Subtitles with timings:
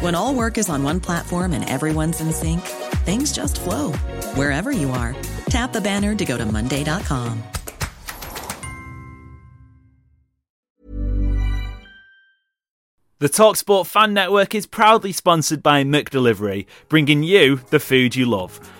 [0.00, 2.60] When all work is on one platform and everyone's in sync,
[3.06, 3.92] things just flow
[4.34, 5.14] wherever you are.
[5.48, 7.42] Tap the banner to go to Monday.com.
[13.18, 18.60] The Talksport Fan Network is proudly sponsored by McDelivery, bringing you the food you love.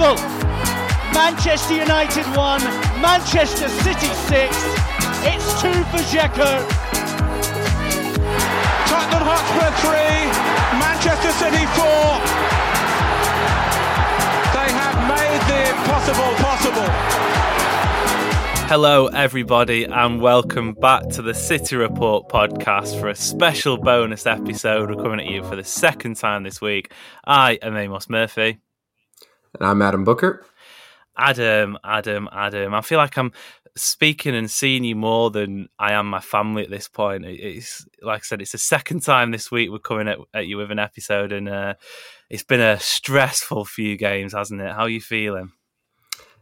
[0.00, 0.38] Unbelievable!
[1.12, 2.62] Manchester United 1,
[3.02, 4.56] Manchester City 6.
[5.26, 6.62] It's 2 for Dzeko.
[8.86, 9.98] Tottenham Hotspur 3,
[10.78, 11.84] Manchester City 4.
[14.54, 16.88] They have made the impossible possible.
[18.68, 24.90] Hello, everybody, and welcome back to the City Report podcast for a special bonus episode.
[24.90, 26.92] We're coming at you for the second time this week.
[27.24, 28.60] I am Amos Murphy.
[29.58, 30.44] And I'm Adam Booker.
[31.16, 32.74] Adam, Adam, Adam.
[32.74, 33.32] I feel like I'm
[33.76, 37.24] speaking and seeing you more than I am my family at this point.
[37.24, 40.58] It's like I said, it's the second time this week we're coming at, at you
[40.58, 41.74] with an episode, and uh,
[42.30, 44.72] it's been a stressful few games, hasn't it?
[44.72, 45.50] How are you feeling?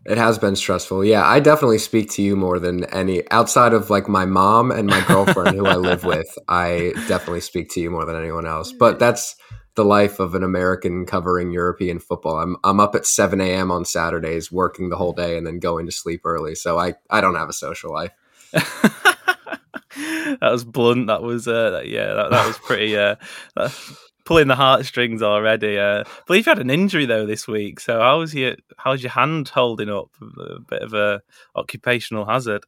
[0.04, 1.04] It has been stressful.
[1.04, 4.86] Yeah, I definitely speak to you more than any outside of like my mom and
[4.86, 6.28] my girlfriend who I live with.
[6.48, 8.72] I definitely speak to you more than anyone else.
[8.72, 9.34] But that's
[9.76, 12.38] the life of an American covering European football.
[12.38, 13.70] I'm I'm up at 7 a.m.
[13.70, 16.54] on Saturdays working the whole day and then going to sleep early.
[16.54, 18.12] So I, I don't have a social life.
[18.52, 21.06] that was blunt.
[21.06, 23.16] That was uh, yeah, that, that was pretty uh,
[24.24, 25.78] pulling the heartstrings already.
[25.78, 27.80] Uh, I believe you had an injury though this week.
[27.80, 30.10] So how's your how's your hand holding up?
[30.22, 31.22] A bit of a
[31.54, 32.64] occupational hazard.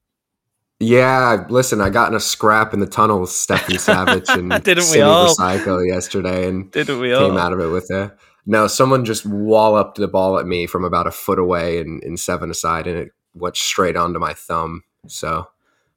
[0.81, 5.01] Yeah, listen, I got in a scrap in the tunnel with Savic and Didn't we
[5.01, 5.35] all?
[5.35, 7.39] Recycle yesterday, and Didn't we came all?
[7.39, 8.15] out of it with a
[8.47, 8.69] no.
[8.69, 12.49] Someone just walloped the ball at me from about a foot away in, in seven
[12.51, 14.85] aside, and it went straight onto my thumb.
[15.09, 15.49] So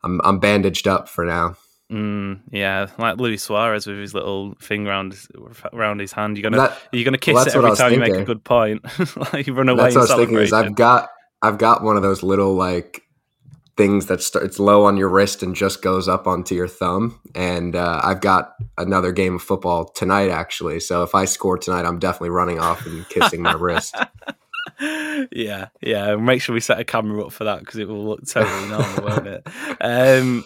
[0.03, 1.57] I'm I'm bandaged up for now.
[1.91, 5.27] Mm, yeah, like Luis Suarez with his little thing around his,
[5.73, 6.37] around his hand.
[6.37, 8.81] You're gonna That- you're gonna kiss well, it every time you make a good point.
[9.33, 10.37] like you run away That's what I was thinking.
[10.43, 10.53] Is.
[10.53, 11.09] I've got
[11.43, 13.00] I've got one of those little like
[13.81, 17.19] things that start, it's low on your wrist and just goes up onto your thumb.
[17.33, 20.79] And uh, I've got another game of football tonight actually.
[20.79, 23.95] So if I score tonight, I'm definitely running off and kissing my wrist.
[25.31, 26.16] yeah, yeah.
[26.16, 29.03] Make sure we set a camera up for that because it will look totally normal,
[29.03, 29.47] won't it?
[29.81, 30.44] Um,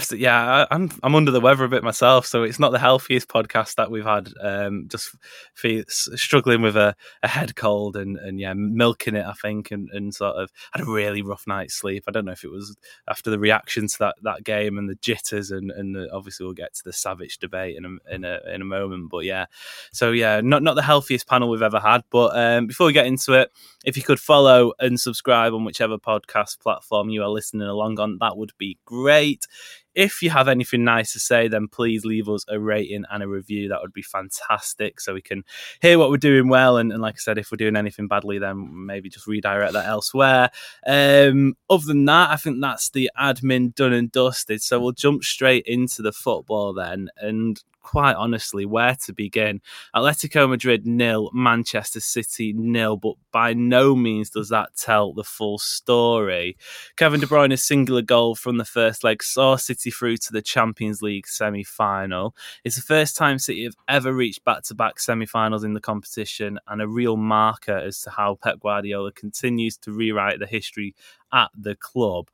[0.00, 2.78] to, yeah, I, I'm I'm under the weather a bit myself, so it's not the
[2.78, 4.30] healthiest podcast that we've had.
[4.40, 5.14] Um, just
[5.54, 9.26] feel, struggling with a, a head cold and and yeah, milking it.
[9.26, 12.04] I think and, and sort of had a really rough night's sleep.
[12.08, 12.76] I don't know if it was
[13.08, 16.54] after the reaction to that, that game and the jitters and and the, obviously we'll
[16.54, 19.10] get to the Savic debate in a in a in a moment.
[19.10, 19.46] But yeah,
[19.92, 22.02] so yeah, not not the healthiest panel we've ever had.
[22.10, 23.50] But um, before we get into it,
[23.84, 28.18] if you could follow and subscribe on whichever podcast platform you are listening along on,
[28.20, 29.46] that would be great.
[29.94, 33.28] If you have anything nice to say, then please leave us a rating and a
[33.28, 33.68] review.
[33.68, 35.42] That would be fantastic so we can
[35.80, 36.76] hear what we're doing well.
[36.76, 39.86] And, and like I said, if we're doing anything badly, then maybe just redirect that
[39.86, 40.50] elsewhere.
[40.86, 44.62] Um, other than that, I think that's the admin done and dusted.
[44.62, 47.08] So we'll jump straight into the football then.
[47.16, 49.60] And quite honestly where to begin.
[49.94, 55.58] Atletico Madrid nil, Manchester City nil, but by no means does that tell the full
[55.58, 56.56] story.
[56.96, 61.02] Kevin De Bruyne's singular goal from the first leg saw City through to the Champions
[61.02, 62.34] League semi final.
[62.64, 65.80] It's the first time City have ever reached back to back semi finals in the
[65.80, 70.94] competition and a real marker as to how Pep Guardiola continues to rewrite the history
[71.32, 72.28] at the club.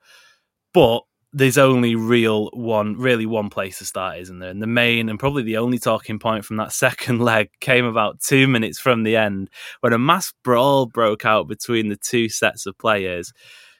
[0.73, 1.03] But
[1.35, 4.49] there's only real one, really one place to start, isn't there?
[4.49, 8.21] And the main and probably the only talking point from that second leg came about
[8.21, 9.49] two minutes from the end
[9.81, 13.33] when a mass brawl broke out between the two sets of players.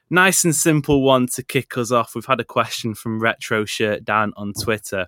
[0.09, 2.13] Nice and simple one to kick us off.
[2.13, 5.07] We've had a question from Retro Shirt Dan on Twitter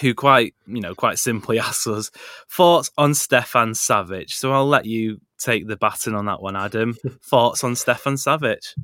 [0.00, 2.10] who quite, you know, quite simply asks us
[2.48, 4.30] thoughts on Stefan Savic.
[4.30, 6.96] So I'll let you take the baton on that one, Adam.
[7.22, 8.74] thoughts on Stefan Savic?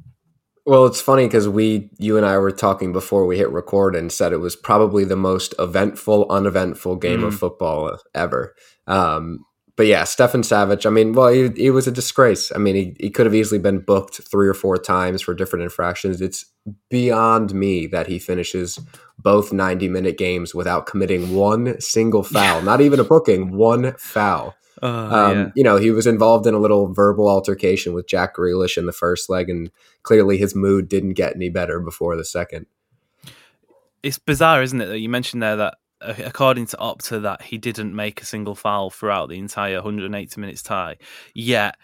[0.67, 4.11] Well, it's funny because we, you and I were talking before we hit record and
[4.11, 7.27] said it was probably the most eventful, uneventful game mm.
[7.27, 8.53] of football ever.
[8.89, 9.45] Um,
[9.77, 12.51] but yeah, Stefan Savic, I mean, well, he, he, was a disgrace.
[12.53, 15.63] I mean, he, he could have easily been booked three or four times for different
[15.63, 16.21] infractions.
[16.21, 16.47] It's
[16.91, 18.81] beyond me that he finishes
[19.19, 24.57] both 90 minute games without committing one single foul, not even a booking, one foul.
[24.83, 25.51] Uh, um, yeah.
[25.55, 28.93] You know, he was involved in a little verbal altercation with Jack Grealish in the
[28.93, 29.71] first leg, and
[30.03, 32.67] clearly his mood didn't get any better before the second.
[34.03, 37.59] It's bizarre, isn't it, that you mentioned there that uh, according to Opta, that he
[37.59, 40.97] didn't make a single foul throughout the entire 180 minutes tie.
[41.35, 41.77] Yet,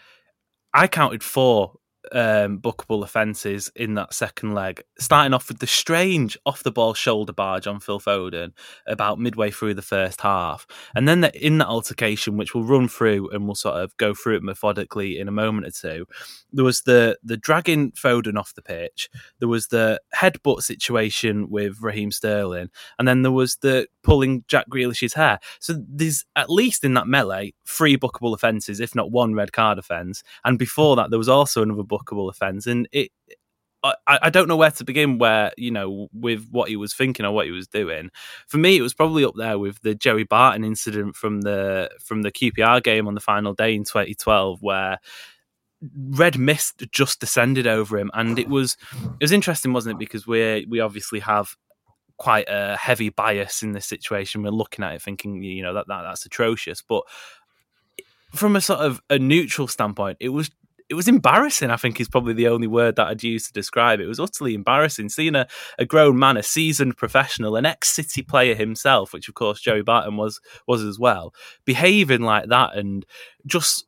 [0.73, 1.79] I counted four
[2.11, 6.93] um, bookable offences in that second leg, starting off with the strange off the ball
[6.93, 8.51] shoulder barge on Phil Foden
[8.87, 10.67] about midway through the first half.
[10.95, 14.13] And then the, in that altercation, which we'll run through and we'll sort of go
[14.13, 16.05] through it methodically in a moment or two,
[16.51, 19.09] there was the, the dragging Foden off the pitch,
[19.39, 22.69] there was the headbutt situation with Raheem Sterling,
[22.99, 25.39] and then there was the pulling Jack Grealish's hair.
[25.59, 29.79] So there's at least in that melee three bookable offences, if not one red card
[29.79, 30.23] offence.
[30.43, 33.11] And before that, there was also another bookable offence, and it.
[33.85, 35.17] I, I don't know where to begin.
[35.17, 38.11] Where you know, with what he was thinking or what he was doing.
[38.47, 42.21] For me, it was probably up there with the Joey Barton incident from the from
[42.21, 44.99] the QPR game on the final day in 2012, where
[46.11, 48.77] red mist just descended over him, and it was
[49.19, 49.99] it was interesting, wasn't it?
[49.99, 51.57] Because we we obviously have
[52.17, 54.43] quite a heavy bias in this situation.
[54.43, 56.81] We're looking at it thinking, you know, that, that that's atrocious.
[56.81, 57.03] But
[58.33, 60.49] from a sort of a neutral standpoint, it was
[60.93, 61.71] it was embarrassing.
[61.71, 64.03] I think is probably the only word that I'd use to describe it.
[64.03, 65.47] It was utterly embarrassing seeing a,
[65.79, 69.81] a grown man, a seasoned professional, an ex City player himself, which of course Joey
[69.81, 71.33] Barton was was as well,
[71.65, 73.07] behaving like that and
[73.47, 73.87] just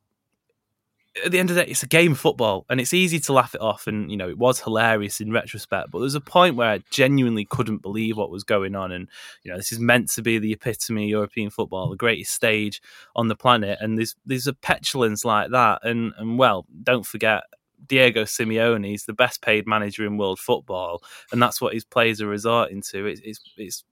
[1.24, 3.32] at the end of the day, it's a game of football, and it's easy to
[3.32, 3.86] laugh it off.
[3.86, 5.90] And you know, it was hilarious in retrospect.
[5.90, 8.92] But there's a point where I genuinely couldn't believe what was going on.
[8.92, 9.08] And
[9.42, 12.82] you know, this is meant to be the epitome of European football, the greatest stage
[13.14, 13.78] on the planet.
[13.80, 15.80] And there's there's a petulance like that.
[15.82, 17.44] And and well, don't forget.
[17.88, 22.22] Diego Simeone is the best paid manager in world football, and that's what his players
[22.22, 23.04] are resorting to.
[23.04, 23.84] It's, it's, it's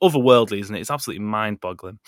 [0.00, 0.80] otherworldly, isn't it?
[0.80, 1.98] It's absolutely mind boggling.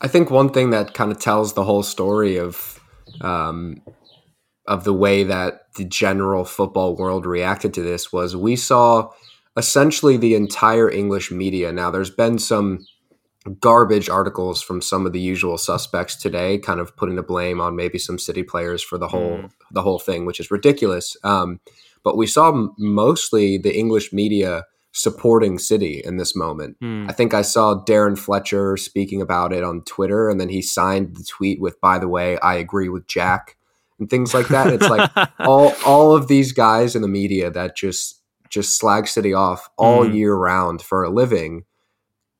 [0.00, 2.79] I think one thing that kind of tells the whole story of
[3.20, 3.82] um,
[4.66, 9.10] of the way that the general football world reacted to this was we saw
[9.56, 11.72] essentially the entire English media.
[11.72, 12.86] Now, there's been some
[13.58, 17.74] garbage articles from some of the usual suspects today, kind of putting the blame on
[17.74, 19.50] maybe some city players for the whole mm.
[19.70, 21.16] the whole thing, which is ridiculous.
[21.24, 21.60] Um,
[22.04, 26.76] but we saw mostly the English media supporting City in this moment.
[26.80, 27.08] Mm.
[27.08, 31.16] I think I saw Darren Fletcher speaking about it on Twitter, and then he signed
[31.16, 33.56] the tweet with, "By the way, I agree with Jack,"
[33.98, 34.68] and things like that.
[34.68, 39.32] It's like all all of these guys in the media that just just slag City
[39.32, 40.14] off all mm.
[40.14, 41.64] year round for a living,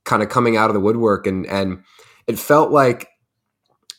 [0.04, 1.84] kind of coming out of the woodwork, and and
[2.26, 3.08] it felt like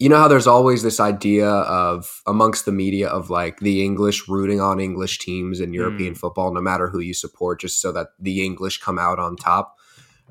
[0.02, 4.28] you know how there's always this idea of amongst the media of like the English
[4.28, 6.18] rooting on English teams in European mm.
[6.18, 9.78] football, no matter who you support, just so that the English come out on top.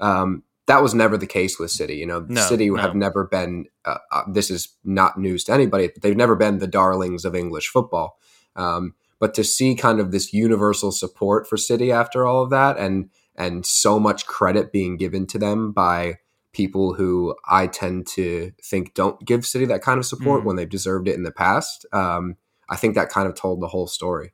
[0.01, 1.95] Um, that was never the case with City.
[1.95, 2.79] You know, no, City no.
[2.79, 3.67] have never been.
[3.85, 5.87] Uh, uh, this is not news to anybody.
[5.87, 8.19] But they've never been the darlings of English football.
[8.57, 12.77] Um, but to see kind of this universal support for City after all of that,
[12.77, 16.17] and and so much credit being given to them by
[16.53, 20.45] people who I tend to think don't give City that kind of support mm.
[20.45, 21.87] when they've deserved it in the past.
[21.93, 22.37] Um,
[22.69, 24.33] I think that kind of told the whole story.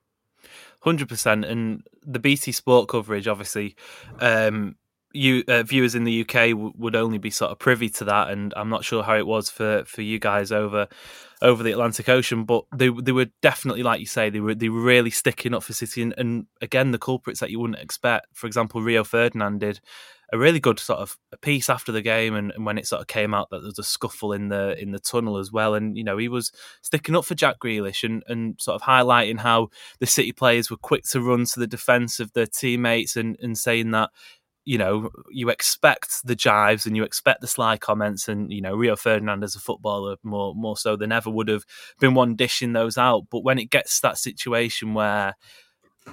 [0.81, 3.75] Hundred percent, and the BT Sport coverage, obviously,
[4.21, 4.77] um,
[5.13, 8.31] you uh, viewers in the UK w- would only be sort of privy to that,
[8.31, 10.87] and I'm not sure how it was for for you guys over
[11.43, 14.69] over the Atlantic Ocean, but they they were definitely, like you say, they were they
[14.69, 18.27] were really sticking up for City, and, and again, the culprits that you wouldn't expect.
[18.35, 19.81] For example, Rio Ferdinand did
[20.33, 23.07] a really good sort of piece after the game, and, and, when it sort of
[23.07, 25.97] came out that there was a scuffle in the in the tunnel as well, and
[25.97, 26.53] you know he was
[26.83, 29.69] sticking up for Jack Grealish and and sort of highlighting how
[30.01, 33.57] the City players were quick to run to the defence of their teammates and and
[33.57, 34.11] saying that
[34.67, 38.75] you know, you expect the jives and you expect the sly comments, and you know,
[38.75, 41.65] Rio Ferdinand as a footballer more more so than ever would have
[42.01, 43.27] been one dishing those out.
[43.31, 45.37] But when it gets to that situation where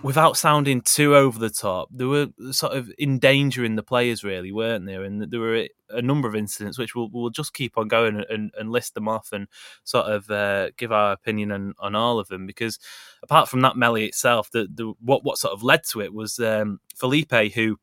[0.01, 4.85] without sounding too over the top, they were sort of endangering the players, really, weren't
[4.85, 5.03] there?
[5.03, 8.51] And there were a number of incidents which we'll, we'll just keep on going and,
[8.57, 9.47] and list them off and
[9.83, 12.47] sort of uh, give our opinion on, on all of them.
[12.47, 12.79] Because
[13.21, 16.39] apart from that melee itself, the, the what what sort of led to it was
[16.39, 17.77] um, Felipe, who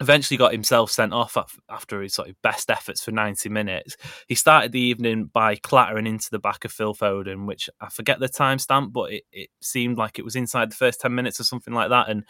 [0.00, 1.36] eventually got himself sent off
[1.68, 3.96] after his sort of best efforts for 90 minutes.
[4.26, 8.18] He started the evening by clattering into the back of Phil Foden, which I forget
[8.18, 11.44] the timestamp, but it, it seemed like it was inside the first 10 minutes or
[11.44, 12.08] something like that.
[12.08, 12.24] And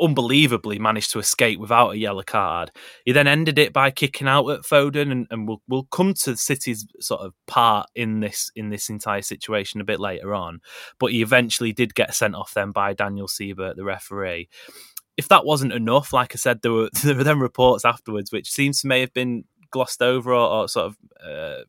[0.00, 2.70] unbelievably managed to escape without a yellow card.
[3.04, 6.36] He then ended it by kicking out at Foden, and, and we'll we'll come to
[6.36, 10.60] City's sort of part in this in this entire situation a bit later on.
[10.98, 14.48] But he eventually did get sent off then by Daniel Siebert, the referee
[15.18, 18.50] if that wasn't enough, like I said, there were there were then reports afterwards, which
[18.50, 21.64] seems to may have been glossed over or, or sort of uh,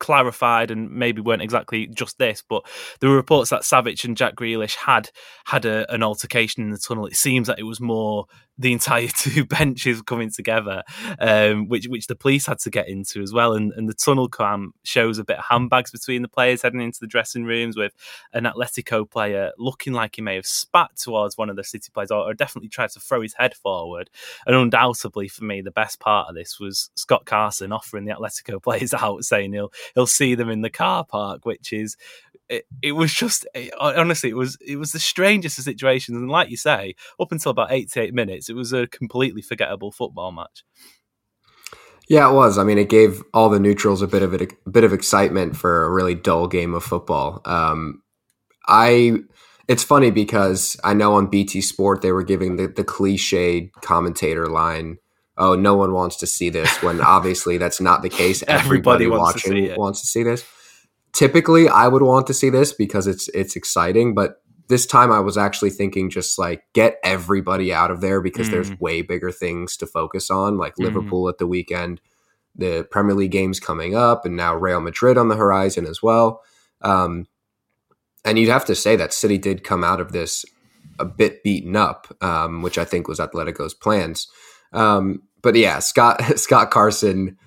[0.00, 2.64] clarified and maybe weren't exactly just this, but
[2.98, 5.10] there were reports that Savic and Jack Grealish had
[5.44, 7.06] had a, an altercation in the tunnel.
[7.06, 8.26] It seems that it was more
[8.58, 10.82] the entire two benches coming together,
[11.18, 13.54] um, which which the police had to get into as well.
[13.54, 16.98] And, and the tunnel cam shows a bit of handbags between the players heading into
[17.00, 17.92] the dressing rooms with
[18.32, 22.10] an Atletico player looking like he may have spat towards one of the City players
[22.10, 24.10] or, or definitely tried to throw his head forward.
[24.46, 28.62] And undoubtedly for me, the best part of this was Scott Carson offering the Atletico
[28.62, 31.96] players out, saying he'll he'll see them in the car park, which is
[32.48, 36.30] it, it was just it, honestly it was it was the strangest of situations and
[36.30, 40.64] like you say up until about 88 minutes it was a completely forgettable football match.
[42.08, 42.58] Yeah it was.
[42.58, 45.56] I mean it gave all the neutrals a bit of a, a bit of excitement
[45.56, 47.40] for a really dull game of football.
[47.44, 48.02] Um,
[48.70, 49.14] i
[49.66, 54.46] it's funny because i know on bt sport they were giving the, the cliched commentator
[54.46, 54.98] line
[55.38, 58.42] oh no one wants to see this when obviously that's not the case.
[58.46, 60.44] Everybody, everybody wants watching to wants to see this.
[61.14, 65.20] Typically I would want to see this because it's it's exciting, but this time I
[65.20, 68.52] was actually thinking just like get everybody out of there because mm.
[68.52, 70.84] there's way bigger things to focus on, like mm.
[70.84, 72.00] Liverpool at the weekend,
[72.54, 76.42] the Premier League games coming up, and now Real Madrid on the horizon as well.
[76.82, 77.26] Um,
[78.24, 80.44] and you'd have to say that City did come out of this
[80.98, 84.28] a bit beaten up, um, which I think was Atletico's plans.
[84.72, 87.38] Um, but yeah, Scott Scott Carson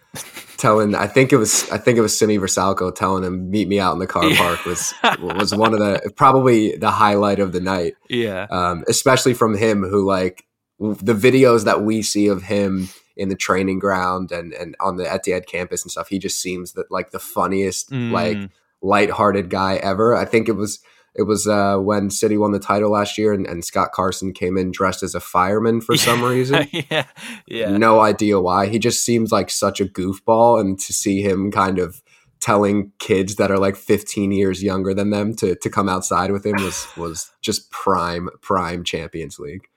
[0.57, 3.79] telling I think it was I think it was Sime Vrsaljko telling him meet me
[3.79, 7.61] out in the car park was was one of the probably the highlight of the
[7.61, 7.95] night.
[8.09, 8.47] Yeah.
[8.49, 10.45] Um, especially from him who like
[10.79, 15.05] the videos that we see of him in the training ground and and on the
[15.05, 18.11] Etihad campus and stuff, he just seems that like the funniest mm.
[18.11, 18.37] like
[18.81, 20.15] lighthearted guy ever.
[20.15, 20.79] I think it was
[21.13, 24.57] it was uh, when City won the title last year, and, and, Scott Carson came
[24.57, 26.67] in dressed as a fireman for some reason.
[26.89, 27.05] yeah,
[27.45, 27.77] yeah.
[27.77, 28.67] No idea why.
[28.67, 32.01] He just seems like such a goofball, and to see him kind of
[32.39, 36.45] telling kids that are like 15 years younger than them to to come outside with
[36.45, 39.67] him was was just prime prime Champions League.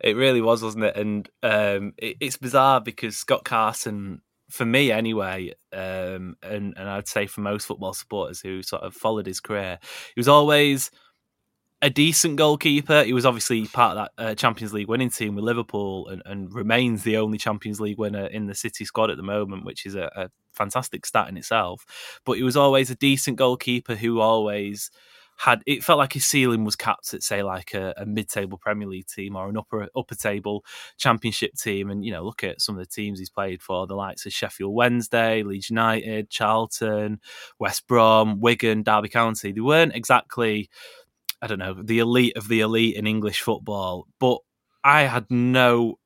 [0.00, 0.96] It really was, wasn't it?
[0.96, 4.22] And um, it, it's bizarre because Scott Carson
[4.54, 8.94] for me anyway, um, and and I'd say for most football supporters who sort of
[8.94, 9.80] followed his career,
[10.14, 10.92] he was always
[11.82, 13.02] a decent goalkeeper.
[13.02, 16.54] He was obviously part of that uh, Champions League winning team with Liverpool, and, and,
[16.54, 19.96] remains the only Champions League winner in the City squad at the moment, which is
[19.96, 22.20] a, a fantastic stat in itself.
[22.24, 24.92] But he was always a decent goalkeeper who always
[25.36, 28.86] had it felt like his ceiling was capped at say like a, a, mid-table Premier
[28.86, 30.64] League team or an upper upper table
[30.96, 31.90] Championship team.
[31.90, 34.32] And you know, look at some of the teams he's played for: the likes of
[34.32, 37.20] Sheffield Wednesday, Leeds United, Charlton,
[37.58, 39.52] West Brom, Wigan, Derby County.
[39.52, 40.70] They weren't exactly,
[41.42, 44.38] I don't know, the elite of the elite in English football, but
[44.84, 45.98] I had no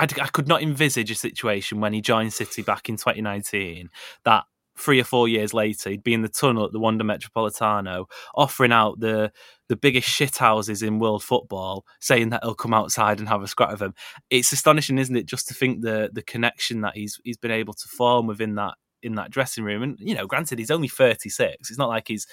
[0.00, 3.90] I, could not envisage a situation when he joined City back in 2019
[4.24, 4.44] that
[4.80, 8.72] three or four years later, he'd be in the tunnel at the Wanda Metropolitano, offering
[8.72, 9.32] out the
[9.68, 13.48] the biggest shit houses in world football, saying that he'll come outside and have a
[13.48, 13.94] scrap of him.
[14.30, 17.74] It's astonishing, isn't it, just to think the the connection that he's he's been able
[17.74, 19.82] to form within that in that dressing room.
[19.82, 21.70] And you know, granted, he's only thirty six.
[21.70, 22.26] It's not like he's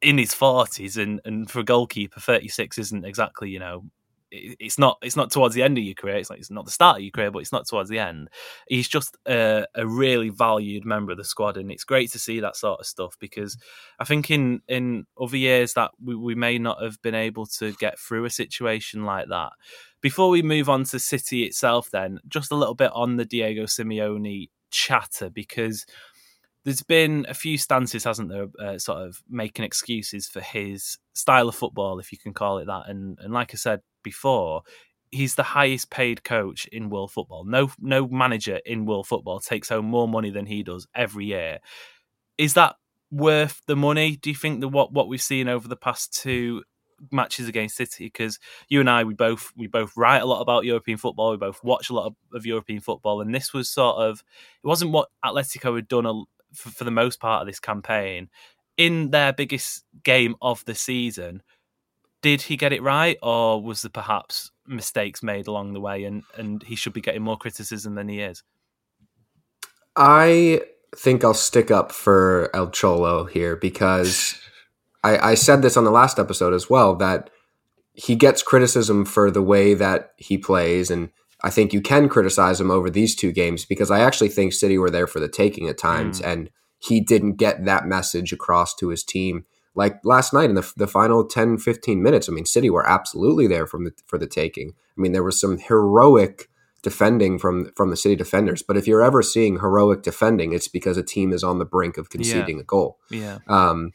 [0.00, 3.84] in his forties, and and for a goalkeeper, thirty six isn't exactly you know
[4.34, 6.16] it's not it's not towards the end of your career.
[6.16, 8.28] It's like it's not the start of your career, but it's not towards the end.
[8.68, 12.40] He's just a, a, really valued member of the squad, and it's great to see
[12.40, 13.56] that sort of stuff because
[13.98, 17.72] I think in in other years that we, we may not have been able to
[17.72, 19.52] get through a situation like that
[20.00, 23.64] Before we move on to City itself, then just a little bit on the Diego
[23.64, 25.86] Simeone chatter because
[26.64, 31.48] there's been a few stances, hasn't there, uh, sort of making excuses for his style
[31.48, 32.88] of football, if you can call it that.
[32.88, 34.62] And and like I said before,
[35.10, 37.44] he's the highest paid coach in world football.
[37.44, 41.58] No no manager in world football takes home more money than he does every year.
[42.38, 42.76] Is that
[43.10, 44.16] worth the money?
[44.16, 46.62] Do you think that what what we've seen over the past two
[47.10, 48.06] matches against City?
[48.06, 51.30] Because you and I, we both we both write a lot about European football.
[51.30, 54.22] We both watch a lot of, of European football, and this was sort of
[54.62, 56.12] it wasn't what Atletico had done a,
[56.52, 58.28] for, for the most part of this campaign
[58.76, 61.42] in their biggest game of the season.
[62.24, 66.22] Did he get it right, or was there perhaps mistakes made along the way, and
[66.38, 68.42] and he should be getting more criticism than he is?
[69.94, 70.62] I
[70.96, 74.40] think I'll stick up for El Cholo here because
[75.02, 77.28] I, I said this on the last episode as well that
[77.92, 81.10] he gets criticism for the way that he plays and
[81.42, 84.78] I think you can criticize him over these two games because I actually think City
[84.78, 86.26] were there for the taking at times mm.
[86.26, 90.72] and he didn't get that message across to his team like last night in the,
[90.76, 94.26] the final 10 15 minutes i mean city were absolutely there from the, for the
[94.26, 94.72] taking.
[94.96, 96.48] I mean there was some heroic
[96.82, 100.96] defending from from the city defenders but if you're ever seeing heroic defending it's because
[100.96, 102.62] a team is on the brink of conceding yeah.
[102.62, 102.98] a goal.
[103.10, 103.38] Yeah.
[103.48, 103.92] Um,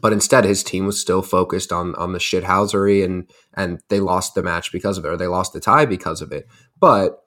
[0.00, 4.34] but instead his team was still focused on on the shithousery and and they lost
[4.34, 6.46] the match because of it or they lost the tie because of it.
[6.78, 7.22] But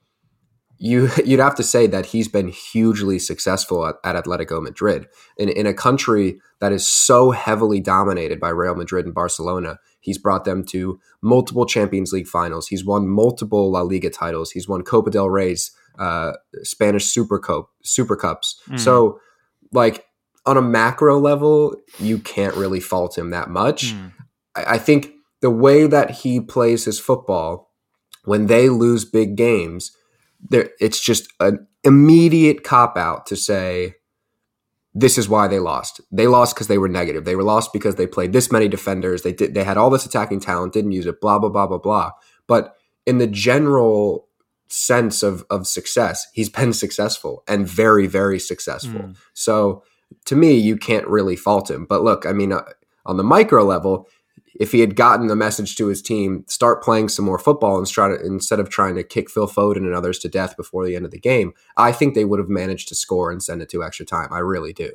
[0.79, 5.07] you you'd have to say that he's been hugely successful at, at, Atletico Madrid
[5.37, 9.77] in in a country that is so heavily dominated by Real Madrid and Barcelona.
[9.99, 12.67] He's brought them to multiple Champions League finals.
[12.67, 14.51] He's won multiple La Liga titles.
[14.51, 16.33] He's won Copa del Rey's uh,
[16.63, 18.59] Spanish Super Cup, Super Cups.
[18.69, 18.79] Mm.
[18.79, 19.19] So,
[19.71, 20.05] like
[20.45, 23.93] on a macro level, you can't really fault him that much.
[23.93, 24.13] Mm.
[24.55, 27.71] I, I think the way that he plays his football
[28.25, 29.91] when they lose big games
[30.39, 33.95] there it's just an immediate cop out to say
[34.93, 36.01] this is why they lost.
[36.11, 37.23] They lost because they were negative.
[37.23, 39.21] They were lost because they played this many defenders.
[39.21, 41.77] They did they had all this attacking talent, didn't use it, blah, blah, blah, blah,
[41.77, 42.11] blah.
[42.47, 44.27] But in the general
[44.67, 48.99] sense of of success, he's been successful and very, very successful.
[48.99, 49.17] Mm.
[49.33, 49.83] So
[50.25, 51.85] to me, you can't really fault him.
[51.85, 52.63] But look, I mean, uh,
[53.05, 54.07] on the micro level,
[54.59, 57.87] if he had gotten the message to his team, start playing some more football and
[57.87, 60.95] try to, instead of trying to kick Phil Foden and others to death before the
[60.95, 63.69] end of the game, I think they would have managed to score and send it
[63.69, 64.31] to extra time.
[64.31, 64.91] I really do.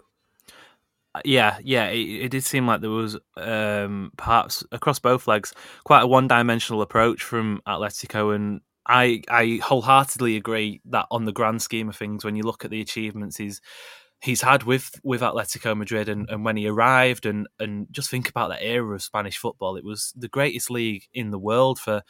[1.25, 5.53] Yeah, yeah, it, it did seem like there was um, perhaps across both legs
[5.85, 11.63] quite a one-dimensional approach from Atletico, and I I wholeheartedly agree that on the grand
[11.63, 13.61] scheme of things, when you look at the achievements, he's
[14.23, 18.29] he's had with with Atletico Madrid and, and when he arrived and and just think
[18.29, 19.77] about that era of Spanish football.
[19.77, 22.03] It was the greatest league in the world for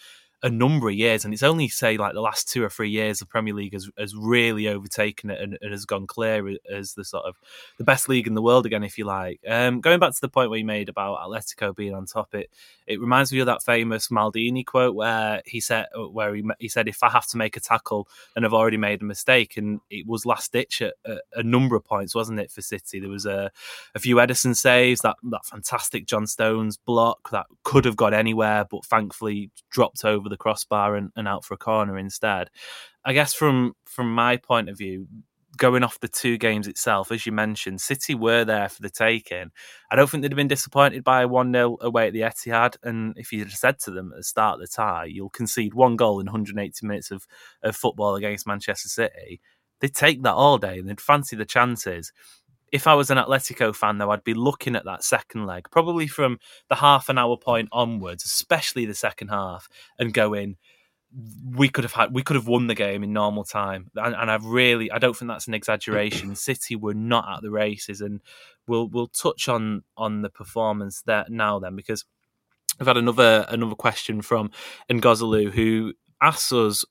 [0.44, 3.18] a number of years, and it's only say like the last two or three years
[3.18, 7.02] the Premier League has, has really overtaken it and, and, has gone clear as the
[7.02, 7.34] sort of
[7.78, 9.40] the best league in the world again, if you like.
[9.48, 12.50] Um, going back to the point where you made about Atletico being on top, it
[12.86, 16.88] it reminds me of that famous Maldini quote where he said where he, he said
[16.88, 20.06] if I have to make a tackle and I've already made a mistake, and it
[20.06, 23.00] was last ditch at a, a number of points, wasn't it for City?
[23.00, 23.50] There was a
[23.94, 28.66] a few Ederson saves, that that fantastic John Stones block that could have got anywhere,
[28.70, 32.50] but thankfully dropped over the the crossbar and, and out for a corner instead.
[33.04, 35.06] I guess from from my point of view,
[35.56, 39.50] going off the two games itself, as you mentioned, City were there for the taking.
[39.90, 42.76] I don't think they'd have been disappointed by a 1 0 away at the Etihad.
[42.82, 45.74] And if you'd have said to them at the start of the tie, you'll concede
[45.74, 47.26] one goal in 180 minutes of,
[47.62, 49.40] of football against Manchester City,
[49.80, 52.12] they'd take that all day and they'd fancy the chances
[52.74, 56.08] if I was an Atletico fan, though, I'd be looking at that second leg, probably
[56.08, 60.56] from the half an hour point onwards, especially the second half, and going,
[61.54, 63.92] we could have had, we could have won the game in normal time.
[63.94, 66.34] And, and I've really, I don't think that's an exaggeration.
[66.34, 68.20] City were not at the races, and
[68.66, 72.04] we'll we'll touch on on the performance there now then because.
[72.80, 74.50] I've had another another question from
[74.90, 76.84] Ngozalu who asks us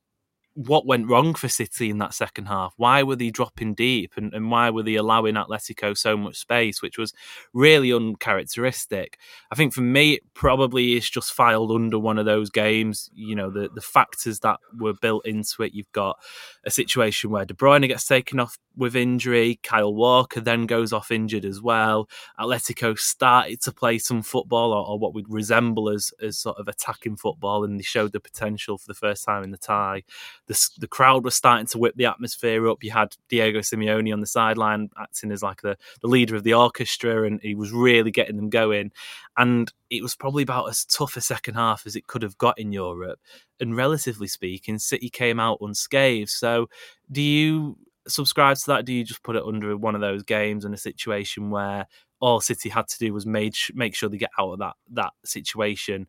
[0.56, 2.74] what went wrong for City in that second half?
[2.78, 6.82] Why were they dropping deep and, and why were they allowing Atletico so much space,
[6.82, 7.14] which was
[7.54, 9.18] really uncharacteristic?
[9.52, 13.10] I think for me, it probably is just filed under one of those games.
[13.14, 15.74] You know, the, the factors that were built into it.
[15.74, 16.18] You've got
[16.64, 19.60] a situation where De Bruyne gets taken off with injury.
[19.64, 22.08] Kyle Walker then goes off injured as well.
[22.40, 26.68] Atletico started to play some football or, or what would resemble as, as sort of
[26.68, 30.04] attacking football and they showed the potential for the first time in the tie
[30.48, 32.84] the the crowd was starting to whip the atmosphere up.
[32.84, 36.54] You had Diego Simeone on the sideline acting as like the the leader of the
[36.54, 38.92] orchestra, and he was really getting them going.
[39.38, 42.60] And it was probably about as tough a second half as it could have got
[42.60, 43.20] in Europe.
[43.60, 46.30] And relatively speaking, City came out unscathed.
[46.30, 46.68] So,
[47.12, 47.78] do you
[48.08, 48.86] subscribe to that?
[48.86, 51.88] Do you just put it under one of those games and a situation where
[52.20, 55.12] all City had to do was made make sure they get out of that that
[55.26, 56.08] situation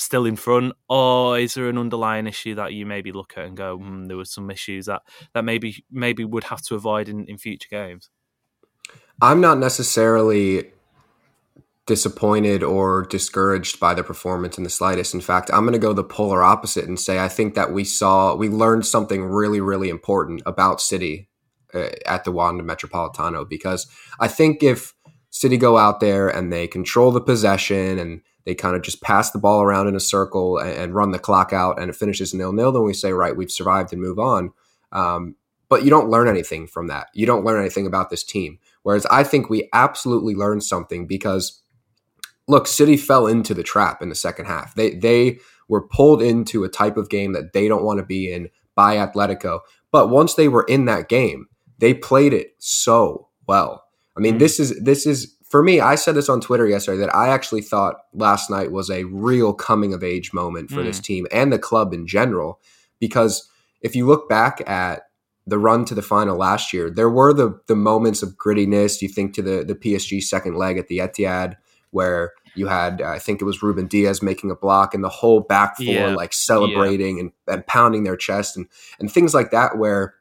[0.00, 3.56] still in front, or is there an underlying issue that you maybe look at and
[3.56, 5.02] go, hmm, there were some issues that
[5.34, 8.10] that maybe maybe would have to avoid in, in future games?
[9.22, 10.70] I'm not necessarily
[11.86, 15.12] disappointed or discouraged by the performance in the slightest.
[15.12, 17.84] In fact, I'm going to go the polar opposite and say I think that we
[17.84, 21.28] saw we learned something really really important about City
[21.74, 23.86] uh, at the Wanda Metropolitano because
[24.18, 24.94] I think if
[25.30, 29.30] City go out there and they control the possession and they kind of just pass
[29.30, 32.34] the ball around in a circle and, and run the clock out and it finishes
[32.34, 34.52] nil nil, then we say, right, we've survived and move on.
[34.92, 35.36] Um,
[35.68, 37.08] but you don't learn anything from that.
[37.14, 38.58] You don't learn anything about this team.
[38.82, 41.62] Whereas I think we absolutely learned something because
[42.48, 44.74] look, City fell into the trap in the second half.
[44.74, 48.32] They they were pulled into a type of game that they don't want to be
[48.32, 49.60] in by Atletico.
[49.92, 51.46] But once they were in that game,
[51.78, 53.84] they played it so well.
[54.16, 54.38] I mean, mm-hmm.
[54.40, 55.80] this is this is for me.
[55.80, 59.52] I said this on Twitter yesterday that I actually thought last night was a real
[59.52, 60.84] coming of age moment for mm.
[60.84, 62.60] this team and the club in general.
[63.00, 63.50] Because
[63.82, 65.02] if you look back at
[65.46, 69.02] the run to the final last year, there were the the moments of grittiness.
[69.02, 71.56] You think to the the PSG second leg at the Etihad
[71.90, 75.40] where you had I think it was Ruben Dias making a block and the whole
[75.40, 76.14] back four yeah.
[76.14, 77.22] like celebrating yeah.
[77.22, 78.68] and, and pounding their chest and
[79.00, 80.14] and things like that where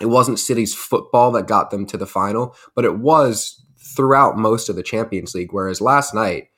[0.00, 3.62] it wasn't City's football that got them to the final, but it was
[3.94, 5.52] throughout most of the Champions League.
[5.52, 6.48] Whereas last night,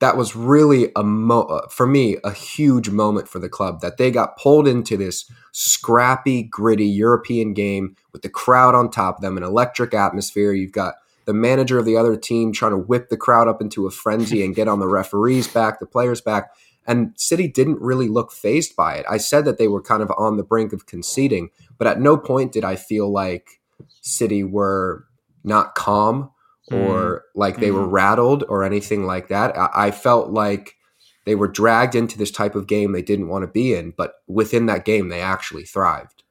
[0.00, 3.98] that was really a mo- uh, for me a huge moment for the club that
[3.98, 9.22] they got pulled into this scrappy, gritty European game with the crowd on top of
[9.22, 10.52] them, an electric atmosphere.
[10.52, 10.94] You've got
[11.26, 14.44] the manager of the other team trying to whip the crowd up into a frenzy
[14.44, 16.50] and get on the referees back, the players back.
[16.86, 19.06] And City didn't really look phased by it.
[19.08, 22.16] I said that they were kind of on the brink of conceding, but at no
[22.16, 23.60] point did I feel like
[24.00, 25.04] City were
[25.44, 26.30] not calm
[26.70, 27.20] or mm.
[27.34, 27.74] like they mm.
[27.74, 29.56] were rattled or anything like that.
[29.56, 30.76] I, I felt like
[31.24, 34.14] they were dragged into this type of game they didn't want to be in, but
[34.26, 36.22] within that game, they actually thrived.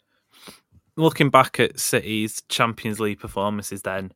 [0.95, 4.11] Looking back at City's Champions League performances, then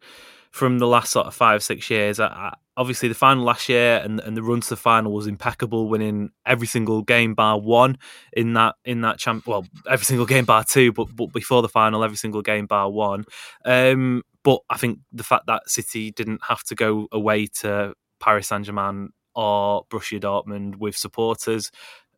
[0.53, 2.19] from the last sort of five six years.
[2.19, 5.25] I, I, obviously, the final last year and and the run to the final was
[5.25, 7.97] impeccable, winning every single game bar one
[8.31, 9.47] in that in that champ.
[9.47, 12.89] Well, every single game bar two, but but before the final, every single game bar
[12.89, 13.25] one.
[13.65, 18.47] Um, but I think the fact that City didn't have to go away to Paris
[18.47, 21.71] Saint Germain or Borussia Dortmund with supporters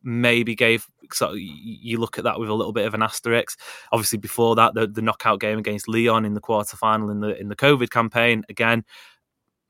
[0.06, 3.60] maybe gave so you look at that with a little bit of an asterisk.
[3.92, 7.48] Obviously, before that, the, the knockout game against Lyon in the quarterfinal in the in
[7.48, 8.84] the COVID campaign, again,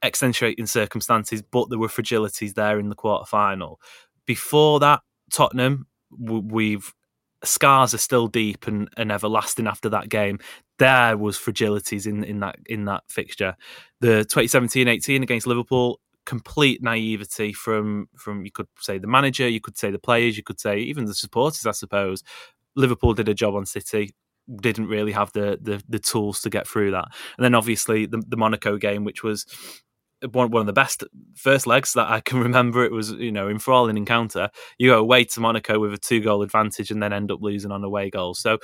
[0.03, 3.77] accentuating circumstances, but there were fragilities there in the quarterfinal.
[4.27, 5.01] Before that,
[5.33, 5.87] Tottenham,
[6.19, 6.95] we've
[7.45, 10.39] scars are still deep and, and everlasting after that game.
[10.79, 13.57] There was fragilities in, in that in that fixture.
[14.01, 19.79] The 2017-18 against Liverpool, complete naivety from from you could say the manager, you could
[19.79, 21.65] say the players, you could say even the supporters.
[21.67, 22.23] I suppose
[22.75, 24.15] Liverpool did a job on City,
[24.61, 27.09] didn't really have the the, the tools to get through that,
[27.39, 29.47] and then obviously the, the Monaco game, which was
[30.33, 32.85] one, one of the best first legs that I can remember.
[32.85, 34.51] It was, you know, in an encounter.
[34.79, 37.71] You go away to Monaco with a two goal advantage and then end up losing
[37.71, 38.39] on away goals.
[38.39, 38.59] So,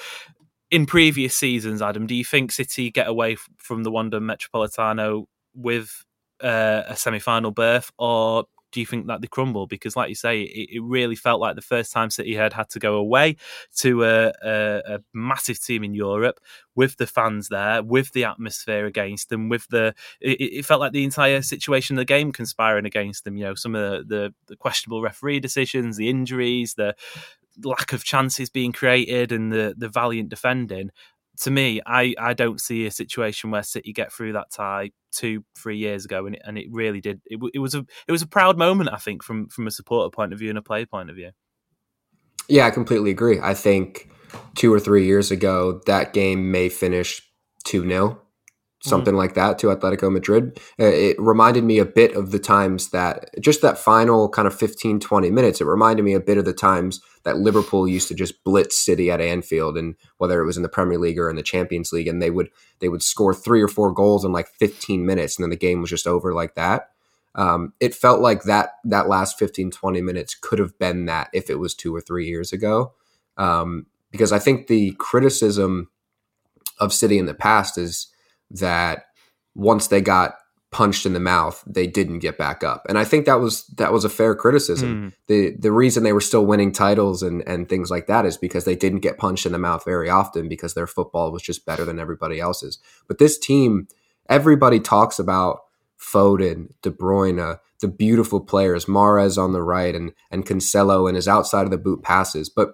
[0.71, 6.05] in previous seasons, Adam, do you think City get away from the Wanda Metropolitano with
[6.43, 9.67] uh, a semi final berth, or do you think that they crumble?
[9.67, 12.71] Because, like you say, it, it, really felt like the first time City had had
[12.71, 13.37] to go away
[13.77, 16.41] to a, a, a, massive team in Europe
[16.75, 20.93] with the fans there, with the atmosphere against them, with the it, it felt like
[20.93, 23.37] the entire situation, of the game conspiring against them.
[23.37, 26.97] You know, some of the, the, the questionable referee decisions, the injuries, the
[27.63, 30.91] lack of chances being created, and the the valiant defending
[31.41, 35.45] to me, I, I don't see a situation where City get through that tie two
[35.57, 37.21] three years ago, and it, and it really did.
[37.27, 40.11] It, it was a it was a proud moment, I think, from from a supporter
[40.11, 41.31] point of view and a player point of view.
[42.49, 43.39] Yeah, I completely agree.
[43.41, 44.11] I think
[44.55, 47.23] two or three years ago, that game may finish
[47.65, 48.22] two 0
[48.83, 49.19] something mm.
[49.19, 50.61] like that to Atletico Madrid.
[50.79, 54.55] Uh, it reminded me a bit of the times that just that final kind of
[54.55, 58.15] 15 20 minutes, it reminded me a bit of the times that Liverpool used to
[58.15, 61.37] just blitz City at Anfield and whether it was in the Premier League or in
[61.37, 64.49] the Champions League and they would they would score 3 or 4 goals in like
[64.59, 66.89] 15 minutes and then the game was just over like that.
[67.35, 71.49] Um, it felt like that that last 15 20 minutes could have been that if
[71.49, 72.93] it was 2 or 3 years ago.
[73.39, 75.89] Um, because I think the criticism
[76.79, 78.12] of City in the past is
[78.53, 79.05] that
[79.55, 80.35] once they got
[80.73, 82.87] punched in the mouth, they didn't get back up.
[82.89, 85.11] And I think that was that was a fair criticism.
[85.11, 85.13] Mm.
[85.29, 88.65] The the reason they were still winning titles and and things like that is because
[88.65, 91.85] they didn't get punched in the mouth very often because their football was just better
[91.85, 92.79] than everybody else's.
[93.07, 93.87] But this team,
[94.29, 95.61] everybody talks about
[96.01, 101.29] Foden, De Bruyne, the beautiful players, Mahrez on the right and and Cancelo and his
[101.29, 102.49] outside of the boot passes.
[102.49, 102.73] But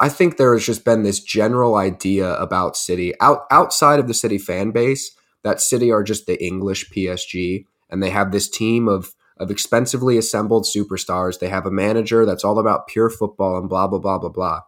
[0.00, 4.14] I think there has just been this general idea about City out outside of the
[4.14, 8.88] City fan base that City are just the English PSG and they have this team
[8.88, 11.38] of of expensively assembled superstars.
[11.38, 14.60] They have a manager that's all about pure football and blah blah blah blah blah.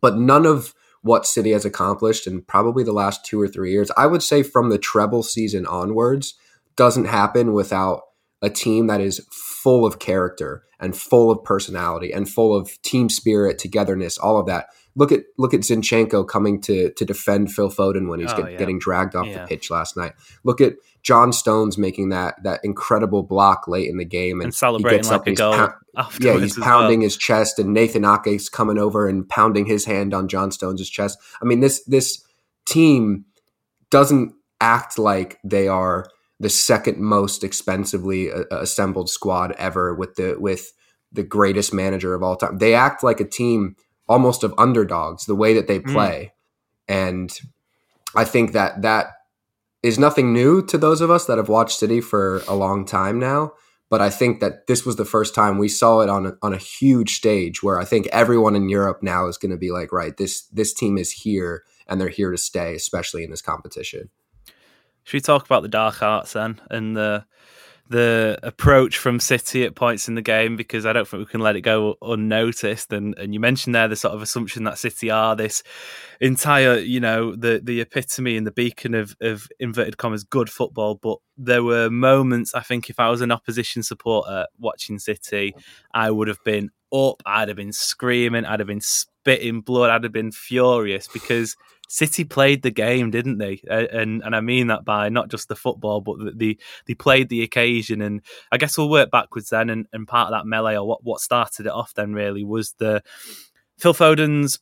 [0.00, 3.90] But none of what City has accomplished in probably the last 2 or 3 years,
[3.96, 6.34] I would say from the treble season onwards,
[6.76, 8.00] doesn't happen without
[8.40, 13.08] a team that is full of character and full of personality and full of team
[13.08, 14.66] spirit, togetherness, all of that.
[14.96, 18.52] Look at look at Zinchenko coming to to defend Phil Foden when he's Oh, get,
[18.52, 18.58] yeah.
[18.58, 19.40] getting dragged off Yeah.
[19.42, 20.12] the pitch last night.
[20.44, 24.52] Look at John Stones making that that incredible block late in the game and he
[24.56, 25.72] celebrating gets like up a he's goal pound-
[26.20, 27.06] yeah, he's pounding well.
[27.06, 31.18] his chest, and Nathan Ake's coming over and pounding his hand on John Stones' chest.
[31.42, 32.22] I mean, this this
[32.66, 33.24] team
[33.90, 36.06] doesn't act like they are
[36.44, 40.72] the second most expensively uh, assembled squad ever with the with
[41.10, 42.58] the greatest manager of all time.
[42.58, 43.76] They act like a team
[44.06, 45.92] almost of underdogs the way that they Mm.
[45.94, 46.32] play,
[46.86, 47.30] and
[48.14, 49.12] I think that that
[49.82, 53.18] is nothing new to those of us that have watched City for a long time
[53.18, 53.52] now
[53.90, 56.52] but I think that this was the first time we saw it on a, on
[56.52, 59.92] a huge stage where I think everyone in Europe now is going to be like,
[59.92, 64.10] right, this this team is here and they're here to stay, especially in this competition.
[65.04, 67.24] Should we talk about the dark arts then and the
[67.90, 70.56] the approach from City at points in the game?
[70.56, 72.92] Because I don't think we can let it go unnoticed.
[72.92, 75.62] And and you mentioned there the sort of assumption that City are this
[76.20, 80.94] entire, you know, the the epitome and the beacon of of inverted commas good football.
[80.94, 85.54] But there were moments I think if I was an opposition supporter watching City,
[85.92, 87.22] I would have been up.
[87.26, 88.46] I'd have been screaming.
[88.46, 89.90] I'd have been spitting blood.
[89.90, 91.56] I'd have been furious because
[91.88, 93.60] City played the game, didn't they?
[93.68, 97.28] And and I mean that by not just the football, but the, the they played
[97.28, 98.00] the occasion.
[98.00, 99.70] And I guess we'll work backwards then.
[99.70, 102.74] And, and part of that melee, or what what started it off, then really was
[102.78, 103.02] the
[103.78, 104.60] Phil Foden's.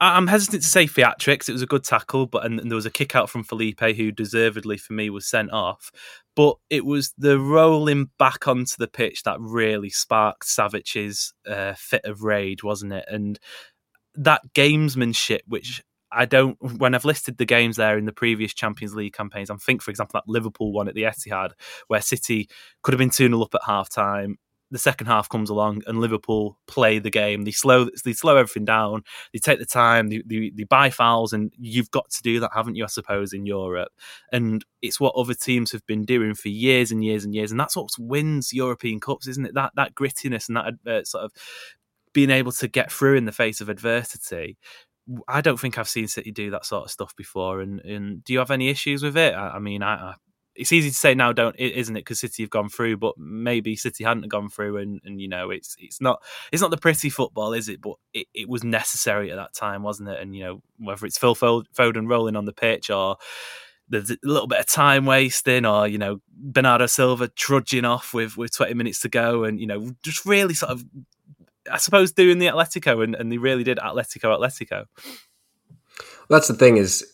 [0.00, 1.48] I'm hesitant to say theatrics.
[1.48, 3.80] It was a good tackle, but and, and there was a kick out from Felipe,
[3.80, 5.90] who deservedly for me was sent off.
[6.36, 12.04] But it was the rolling back onto the pitch that really sparked Savic's uh, fit
[12.04, 13.06] of rage, wasn't it?
[13.08, 13.40] And
[14.14, 16.56] that gamesmanship, which I don't.
[16.78, 19.90] When I've listed the games there in the previous Champions League campaigns, I think, for
[19.90, 21.52] example, that Liverpool one at the Etihad,
[21.88, 22.48] where City
[22.82, 24.38] could have been two 0 up at half time.
[24.70, 27.44] The second half comes along and Liverpool play the game.
[27.44, 29.02] They slow, they slow everything down.
[29.32, 30.08] They take the time.
[30.08, 32.84] They, they, they buy fouls, and you've got to do that, haven't you?
[32.84, 33.92] I suppose in Europe,
[34.32, 37.58] and it's what other teams have been doing for years and years and years, and
[37.58, 39.54] that's what wins European cups, isn't it?
[39.54, 41.32] That that grittiness and that uh, sort of
[42.12, 44.58] being able to get through in the face of adversity.
[45.26, 47.60] I don't think I've seen City do that sort of stuff before.
[47.60, 49.34] And, and do you have any issues with it?
[49.34, 50.14] I, I mean, I, I,
[50.54, 52.00] it's easy to say now, don't isn't it?
[52.00, 55.50] Because City have gone through, but maybe City hadn't gone through, and, and you know,
[55.50, 57.80] it's it's not it's not the pretty football, is it?
[57.80, 60.20] But it, it was necessary at that time, wasn't it?
[60.20, 63.18] And you know, whether it's Phil Foden rolling on the pitch or
[63.88, 68.36] there's a little bit of time wasting, or you know, Bernardo Silva trudging off with
[68.36, 70.84] with 20 minutes to go, and you know, just really sort of
[71.70, 74.84] I suppose doing the Atletico, and, and they really did Atletico, Atletico.
[76.28, 77.04] That's the thing is,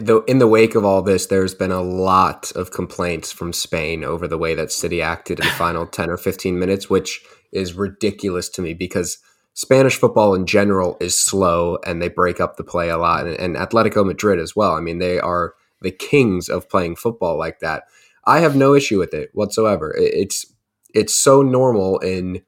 [0.00, 4.04] though in the wake of all this, there's been a lot of complaints from Spain
[4.04, 7.74] over the way that City acted in the final 10 or 15 minutes, which is
[7.74, 9.18] ridiculous to me because
[9.54, 13.26] Spanish football in general is slow and they break up the play a lot.
[13.26, 14.74] And, and Atletico Madrid as well.
[14.74, 17.84] I mean, they are the kings of playing football like that.
[18.26, 19.94] I have no issue with it whatsoever.
[19.96, 20.46] It's
[20.94, 22.42] it's so normal in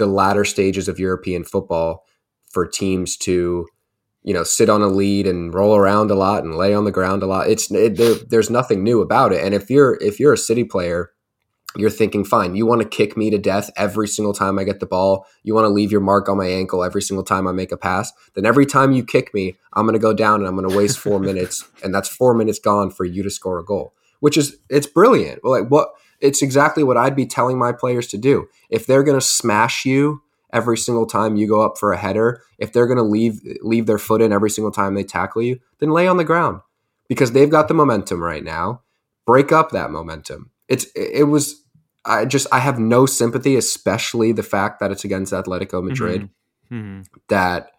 [0.00, 2.04] the latter stages of European football
[2.50, 3.68] for teams to,
[4.24, 6.90] you know, sit on a lead and roll around a lot and lay on the
[6.90, 7.48] ground a lot.
[7.48, 9.44] It's it, there, there's nothing new about it.
[9.44, 11.12] And if you're if you're a City player,
[11.76, 14.80] you're thinking, fine, you want to kick me to death every single time I get
[14.80, 15.26] the ball.
[15.44, 17.76] You want to leave your mark on my ankle every single time I make a
[17.76, 18.12] pass.
[18.34, 20.76] Then every time you kick me, I'm going to go down and I'm going to
[20.76, 23.94] waste four minutes, and that's four minutes gone for you to score a goal.
[24.18, 25.44] Which is it's brilliant.
[25.44, 28.48] Like what it's exactly what I'd be telling my players to do.
[28.68, 32.42] If they're going to smash you every single time you go up for a header,
[32.58, 35.60] if they're going to leave leave their foot in every single time they tackle you,
[35.78, 36.60] then lay on the ground
[37.08, 38.82] because they've got the momentum right now.
[39.26, 40.50] Break up that momentum.
[40.68, 41.62] It's it was
[42.04, 46.30] I just I have no sympathy, especially the fact that it's against Atletico Madrid.
[46.70, 47.02] Mm-hmm.
[47.28, 47.72] That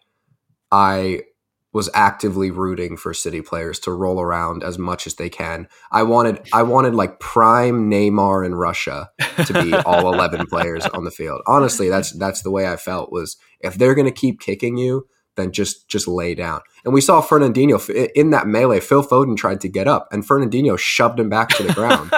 [0.71, 1.23] I
[1.73, 5.67] was actively rooting for City players to roll around as much as they can.
[5.91, 9.09] I wanted I wanted like prime Neymar in Russia
[9.45, 11.41] to be all 11 players on the field.
[11.47, 15.07] Honestly, that's that's the way I felt was if they're going to keep kicking you,
[15.37, 16.61] then just just lay down.
[16.83, 18.79] And we saw Fernandinho in that melee.
[18.79, 22.11] Phil Foden tried to get up, and Fernandinho shoved him back to the ground,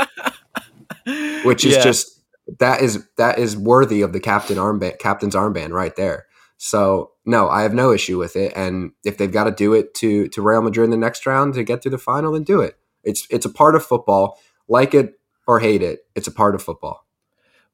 [1.45, 1.83] which is yeah.
[1.83, 2.21] just
[2.59, 6.25] that is that is worthy of the captain armband, captain's armband right there.
[6.65, 8.53] So no, I have no issue with it.
[8.55, 11.55] And if they've got to do it to to Real Madrid in the next round
[11.55, 12.77] to get to the final, then do it.
[13.03, 14.39] It's it's a part of football.
[14.69, 17.03] Like it or hate it, it's a part of football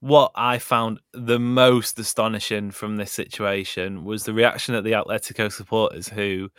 [0.02, 5.52] what I found the most astonishing from this situation was the reaction of the Atletico
[5.52, 6.50] supporters who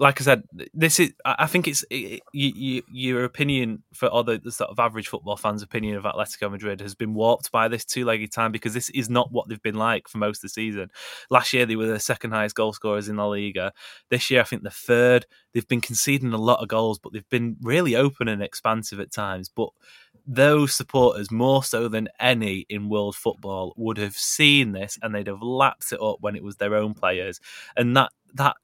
[0.00, 1.12] like I said, this is.
[1.26, 5.36] I think it's it, you, you, your opinion for other the sort of average football
[5.36, 9.10] fans' opinion of Atletico Madrid has been warped by this two-legged time because this is
[9.10, 10.90] not what they've been like for most of the season.
[11.28, 13.74] Last year they were the second highest goal scorers in La Liga.
[14.08, 15.26] This year I think the third.
[15.52, 19.12] They've been conceding a lot of goals, but they've been really open and expansive at
[19.12, 19.50] times.
[19.50, 19.68] But
[20.26, 25.26] those supporters, more so than any in world football, would have seen this and they'd
[25.26, 27.38] have lapped it up when it was their own players,
[27.76, 28.56] and that that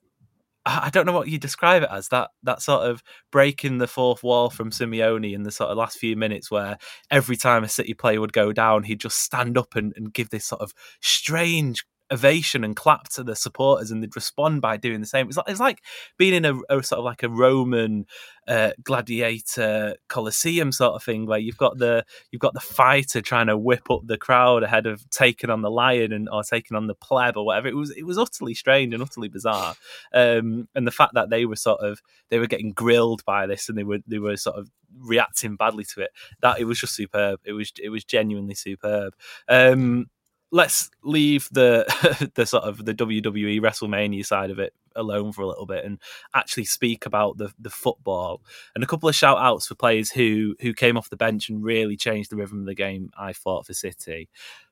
[0.67, 4.25] I don't know what you describe it as that that sort of breaking the fourth
[4.25, 6.77] wall from Simeone in the sort of last few minutes where
[7.11, 10.31] every time a City player would go down, he'd just stand up and, and give
[10.31, 15.01] this sort of strange ovation and clap to the supporters and they'd respond by doing
[15.01, 15.27] the same.
[15.27, 15.83] It's like, it's like
[16.16, 18.07] being in a, a sort of like a Roman
[18.47, 23.49] uh, gladiator coliseum sort of thing where you've got the you've got the fighter trying
[23.49, 26.87] to whip up the crowd ahead of taking on the lion and or taking on
[26.87, 27.66] the pleb or whatever.
[27.66, 29.75] It was it was utterly strange and utterly bizarre.
[30.14, 33.69] Um, and the fact that they were sort of they were getting grilled by this
[33.69, 36.11] and they were they were sort of reacting badly to it.
[36.40, 37.40] That it was just superb.
[37.45, 39.14] It was it was genuinely superb.
[39.49, 40.07] Um,
[40.53, 45.47] let's leave the the sort of the WWE WrestleMania side of it alone for a
[45.47, 46.01] little bit and
[46.35, 48.43] actually speak about the the football
[48.75, 51.63] and a couple of shout outs for players who who came off the bench and
[51.63, 54.29] really changed the rhythm of the game I thought for City.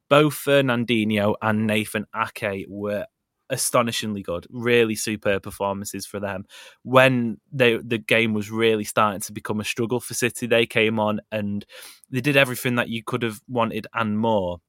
[0.08, 3.06] Both Fernandinho and Nathan Ake were
[3.50, 6.44] astonishingly good, really superb performances for them.
[6.82, 10.98] When they, the game was really starting to become a struggle for City, they came
[10.98, 11.64] on and
[12.10, 14.60] they did everything that you could have wanted and more.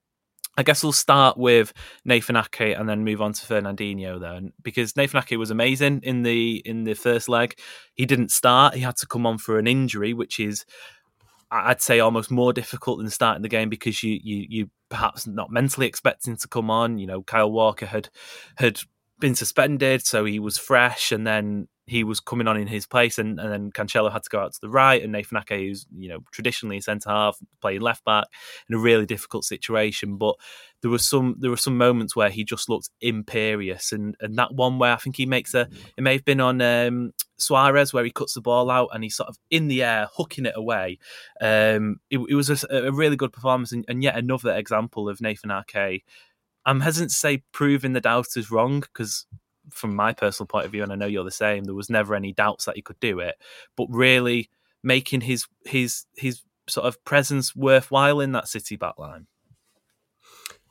[0.57, 1.73] I guess we'll start with
[2.05, 6.23] Nathan Ake and then move on to Fernandinho then, because Nathan Ake was amazing in
[6.23, 7.57] the in the first leg.
[7.93, 10.65] He didn't start; he had to come on for an injury, which is,
[11.51, 15.51] I'd say, almost more difficult than starting the game because you you you perhaps not
[15.51, 16.99] mentally expecting to come on.
[16.99, 18.09] You know, Kyle Walker had
[18.55, 18.79] had
[19.19, 23.19] been suspended, so he was fresh, and then he was coming on in his place,
[23.19, 25.85] and, and then Cancelo had to go out to the right, and Nathan Ake, who's
[25.95, 28.25] you know traditionally a centre half, playing left back
[28.67, 30.17] in a really difficult situation.
[30.17, 30.35] But
[30.81, 34.53] there was some there were some moments where he just looked imperious, and and that
[34.53, 38.03] one where I think he makes a it may have been on um, Suarez where
[38.03, 40.97] he cuts the ball out and he's sort of in the air hooking it away.
[41.39, 45.21] Um, it, it was a, a, really good performance, and, and yet another example of
[45.21, 46.03] Nathan Ake.
[46.65, 49.25] I'm hesitant to say proving the doubters wrong because
[49.69, 52.15] from my personal point of view, and I know you're the same, there was never
[52.15, 53.35] any doubts that he could do it.
[53.75, 54.49] But really
[54.83, 59.25] making his his his sort of presence worthwhile in that City backline.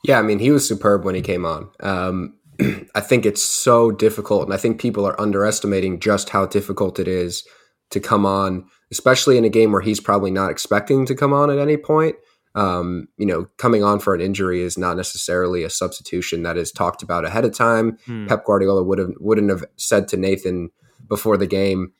[0.03, 1.69] Yeah, I mean, he was superb when he came on.
[1.79, 2.37] Um,
[2.95, 7.07] I think it's so difficult, and I think people are underestimating just how difficult it
[7.07, 7.45] is
[7.91, 11.49] to come on, especially in a game where he's probably not expecting to come on
[11.49, 12.15] at any point
[12.55, 16.71] um, you know, coming on for an injury is not necessarily a substitution that is
[16.71, 17.97] talked about ahead of time.
[18.05, 18.27] Hmm.
[18.27, 20.71] Pep Guardiola would have wouldn't have said to Nathan
[21.07, 21.91] before the game,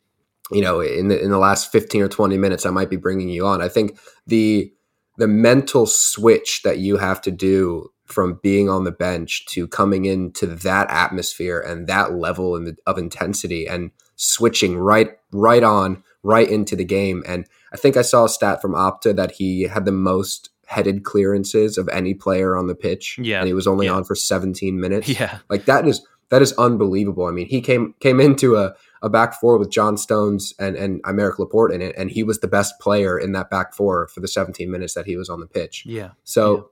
[0.51, 3.29] you know, in the in the last fifteen or twenty minutes, I might be bringing
[3.29, 3.61] you on.
[3.61, 4.71] I think the
[5.17, 10.05] the mental switch that you have to do from being on the bench to coming
[10.05, 16.75] into that atmosphere and that level of intensity and switching right right on right into
[16.75, 17.23] the game.
[17.27, 21.03] And I think I saw a stat from Opta that he had the most headed
[21.03, 23.19] clearances of any player on the pitch.
[23.21, 23.39] Yeah.
[23.39, 23.93] And he was only yeah.
[23.93, 25.07] on for 17 minutes.
[25.07, 25.39] Yeah.
[25.49, 27.25] Like that is that is unbelievable.
[27.25, 31.01] I mean, he came came into a, a back four with John Stones and, and
[31.03, 34.21] Aymeric Laporte in it, and he was the best player in that back four for
[34.21, 35.83] the 17 minutes that he was on the pitch.
[35.85, 36.11] Yeah.
[36.23, 36.71] So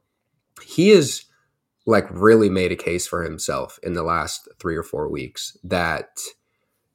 [0.60, 0.66] yeah.
[0.66, 1.26] he is
[1.86, 6.20] like really made a case for himself in the last three or four weeks that–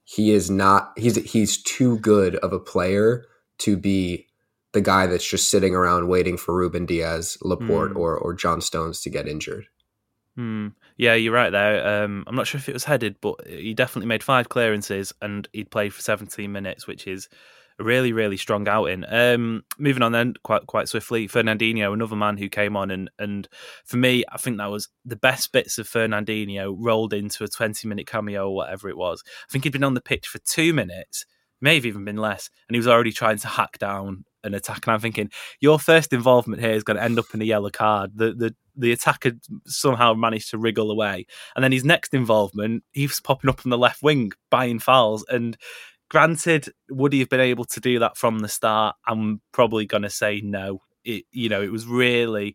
[0.09, 3.27] he is not he's he's too good of a player
[3.59, 4.27] to be
[4.73, 7.97] the guy that's just sitting around waiting for Ruben Dias, Laporte, mm.
[7.97, 9.67] or or John Stones to get injured.
[10.39, 10.73] Mm.
[10.97, 12.05] Yeah, you're right there.
[12.05, 15.47] Um, I'm not sure if it was headed, but he definitely made five clearances and
[15.53, 17.29] he'd played for 17 minutes, which is
[17.79, 19.05] really really strong outing.
[19.09, 23.49] Um, moving on then quite quite swiftly, Fernandinho, another man who came on and and
[23.85, 27.89] for me, I think that was the best bits of Fernandinho rolled into a twenty
[27.89, 29.23] minute cameo or whatever it was.
[29.27, 31.25] I think he'd been on the pitch for two minutes,
[31.61, 34.87] may have even been less, and he was already trying to hack down an attack.
[34.87, 37.71] And I'm thinking, your first involvement here is going to end up in a yellow
[37.71, 38.13] card.
[38.15, 39.33] The the the attacker
[39.67, 43.71] somehow managed to wriggle away, and then his next involvement, he was popping up on
[43.71, 45.25] the left wing, buying fouls.
[45.29, 45.57] And
[46.09, 48.97] granted, would he have been able to do that from the start?
[49.07, 50.83] I'm probably going to say no.
[51.05, 52.55] It, you know, it was really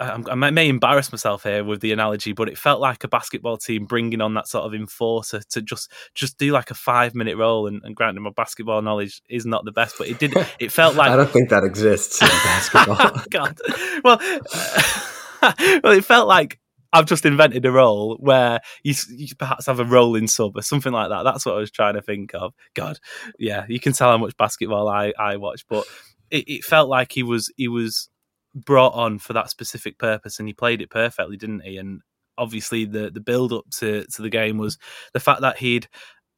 [0.00, 3.58] um, I may embarrass myself here with the analogy, but it felt like a basketball
[3.58, 7.36] team bringing on that sort of enforcer to just just do like a five minute
[7.36, 7.66] roll.
[7.66, 10.34] And, and granted, my basketball knowledge is not the best, but it did.
[10.58, 12.96] It felt like I don't think that exists in basketball.
[12.98, 13.58] Oh, God,
[14.02, 14.18] well,
[15.82, 16.58] well, it felt like
[16.92, 20.92] I've just invented a role where you, you, perhaps have a rolling sub or something
[20.92, 21.22] like that.
[21.22, 22.52] That's what I was trying to think of.
[22.74, 22.98] God,
[23.38, 25.84] yeah, you can tell how much basketball I, I watch, but
[26.30, 28.08] it, it felt like he was he was
[28.54, 31.76] brought on for that specific purpose, and he played it perfectly, didn't he?
[31.76, 32.00] And
[32.36, 34.78] obviously, the the build up to to the game was
[35.12, 35.88] the fact that he'd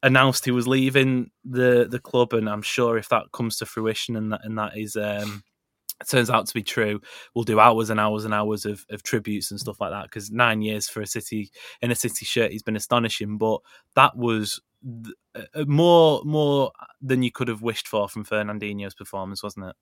[0.03, 4.15] announced he was leaving the the club, and I'm sure if that comes to fruition
[4.15, 4.95] and that and that is.
[4.95, 5.43] Um,
[6.07, 7.01] turns out to be true,
[7.33, 10.03] we'll do hours and hours and hours of, of tributes and stuff like that.
[10.03, 11.51] Because nine years for a city
[11.81, 13.37] in a city shirt, he's been astonishing.
[13.37, 13.61] But
[13.95, 15.15] that was th-
[15.55, 19.75] uh, more more than you could have wished for from Fernandinho's performance, wasn't it?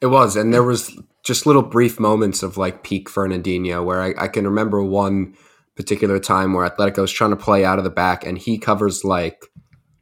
[0.00, 0.68] It was, and there mm.
[0.68, 5.36] was just little brief moments of like peak Fernandinho where I, I can remember one
[5.76, 9.04] particular time where Atletico was trying to play out of the back and he covers
[9.04, 9.44] like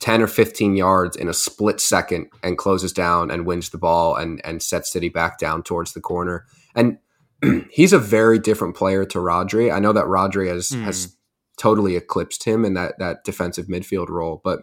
[0.01, 4.15] 10 or 15 yards in a split second and closes down and wins the ball
[4.15, 6.47] and, and sets City back down towards the corner.
[6.75, 6.99] And
[7.71, 9.73] he's a very different player to Rodri.
[9.73, 10.83] I know that Rodri has, mm.
[10.83, 11.17] has
[11.57, 14.61] totally eclipsed him in that, that defensive midfield role, but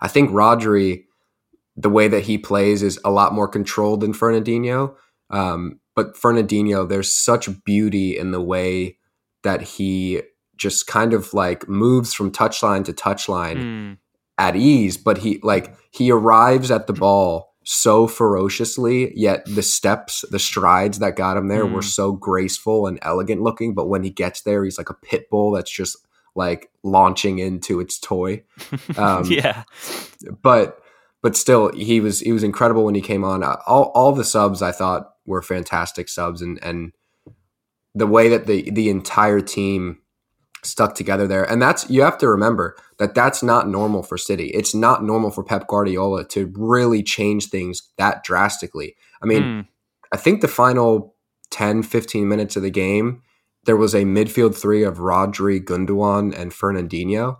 [0.00, 1.04] I think Rodri
[1.76, 4.94] the way that he plays is a lot more controlled than Fernandinho.
[5.30, 8.98] Um, but Fernandinho, there's such beauty in the way
[9.42, 10.22] that he
[10.56, 13.98] just kind of like moves from touchline to touchline mm.
[14.38, 20.24] At ease, but he like he arrives at the ball so ferociously, yet the steps,
[20.30, 21.72] the strides that got him there mm.
[21.72, 23.74] were so graceful and elegant looking.
[23.74, 25.96] But when he gets there, he's like a pit bull that's just
[26.34, 28.44] like launching into its toy.
[28.98, 29.64] Um, yeah.
[30.42, 30.78] But
[31.22, 33.42] but still, he was he was incredible when he came on.
[33.42, 36.92] Uh, all all the subs I thought were fantastic subs, and and
[37.94, 40.00] the way that the the entire team
[40.64, 41.44] stuck together there.
[41.44, 44.48] And that's you have to remember that that's not normal for City.
[44.48, 48.96] It's not normal for Pep Guardiola to really change things that drastically.
[49.22, 49.66] I mean, mm.
[50.12, 51.14] I think the final
[51.50, 53.22] 10 15 minutes of the game
[53.64, 57.38] there was a midfield three of Rodri, Gundogan and Fernandinho.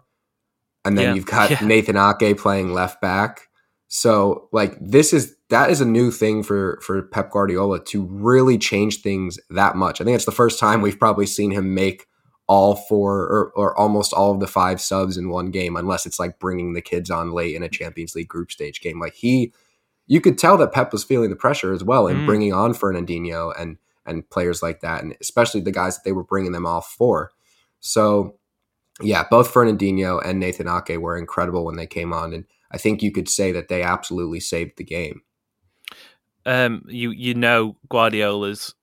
[0.84, 1.14] And then yeah.
[1.14, 1.60] you've got yeah.
[1.60, 3.48] Nathan Ake playing left back.
[3.88, 8.58] So like this is that is a new thing for for Pep Guardiola to really
[8.58, 10.00] change things that much.
[10.00, 12.06] I think it's the first time we've probably seen him make
[12.46, 16.18] all four or, or almost all of the five subs in one game, unless it's
[16.18, 19.00] like bringing the kids on late in a Champions League group stage game.
[19.00, 19.52] Like he,
[20.06, 22.26] you could tell that Pep was feeling the pressure as well in mm.
[22.26, 26.24] bringing on Fernandinho and and players like that, and especially the guys that they were
[26.24, 27.30] bringing them off for.
[27.80, 28.36] So,
[29.00, 33.02] yeah, both Fernandinho and Nathan Ake were incredible when they came on, and I think
[33.02, 35.22] you could say that they absolutely saved the game.
[36.46, 38.74] Um, you you know Guardiola's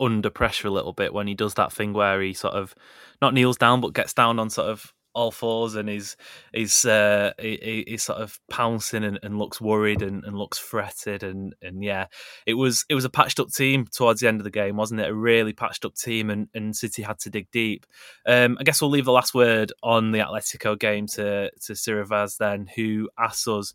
[0.00, 2.74] under pressure a little bit when he does that thing where he sort of
[3.20, 6.16] not kneels down but gets down on sort of all fours and he's
[6.52, 11.54] he's uh, he's sort of pouncing and, and looks worried and, and, looks fretted and
[11.62, 12.06] and yeah
[12.46, 15.00] it was it was a patched up team towards the end of the game wasn't
[15.00, 15.08] it?
[15.08, 17.86] A really patched up team and, and City had to dig deep.
[18.26, 22.36] Um, I guess we'll leave the last word on the Atletico game to to Sirivaz
[22.38, 23.74] then who asks us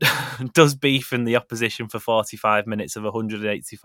[0.52, 3.78] does beef in the opposition for 45 minutes of 180,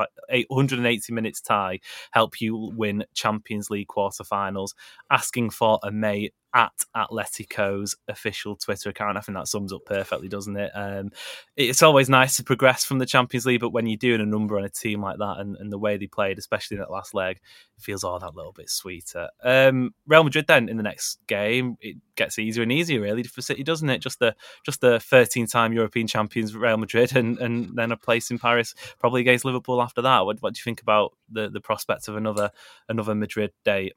[0.49, 1.80] 180 minutes tie
[2.12, 4.72] help you win Champions League quarterfinals?
[5.09, 9.18] Asking for a mate at Atletico's official Twitter account.
[9.18, 10.72] I think that sums up perfectly, doesn't it?
[10.74, 11.12] Um,
[11.56, 14.58] it's always nice to progress from the Champions League, but when you're doing a number
[14.58, 17.14] on a team like that and, and the way they played, especially in that last
[17.14, 17.38] leg,
[17.78, 19.30] it feels all that little bit sweeter.
[19.43, 23.41] Um, Real Madrid then in the next game, it gets easier and easier really for
[23.41, 23.99] City, doesn't it?
[23.99, 24.36] Just the
[24.66, 28.76] just the 13 time European champions Real Madrid and, and then a place in Paris
[28.99, 30.26] probably against Liverpool after that.
[30.26, 32.52] What, what do you think about the, the prospects of another
[32.89, 33.93] another Madrid date?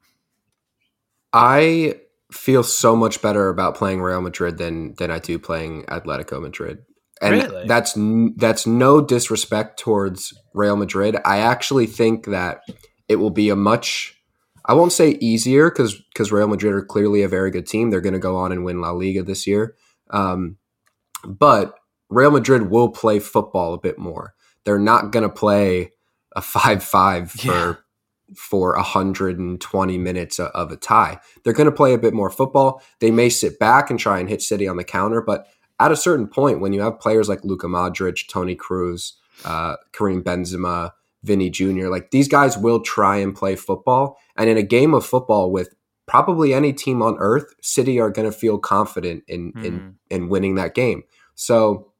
[1.33, 1.97] I
[2.35, 6.78] feel so much better about playing Real Madrid than than I do playing Atletico Madrid.
[7.22, 7.66] And really?
[7.66, 7.95] that's
[8.37, 11.16] that's no disrespect towards Real Madrid.
[11.24, 12.61] I actually think that
[13.09, 14.20] it will be a much
[14.66, 17.91] I won't say easier because because Real Madrid are clearly a very good team.
[17.91, 19.76] They're going to go on and win La Liga this year.
[20.11, 20.57] Um,
[21.26, 21.74] but
[22.11, 24.35] Real Madrid will play football a bit more.
[24.64, 25.93] They're not going to play
[26.37, 27.53] a 5-5 for Yeah.
[27.53, 27.84] for
[28.29, 31.20] 120 minutes of a tie.
[31.43, 32.83] They're going to play a bit more football.
[33.01, 35.47] They may sit back and try and hit City on the counter, but
[35.81, 39.12] at a certain point, when you have players like Luka Modric, Toni Kroos,
[39.45, 44.18] uh, Karim Benzema, Vini Jr., like these guys will try and play football.
[44.37, 45.75] And in a game of football with
[46.07, 50.55] probably any team on earth, City are going to feel confident in in in winning
[50.57, 51.03] that game.
[51.35, 51.93] So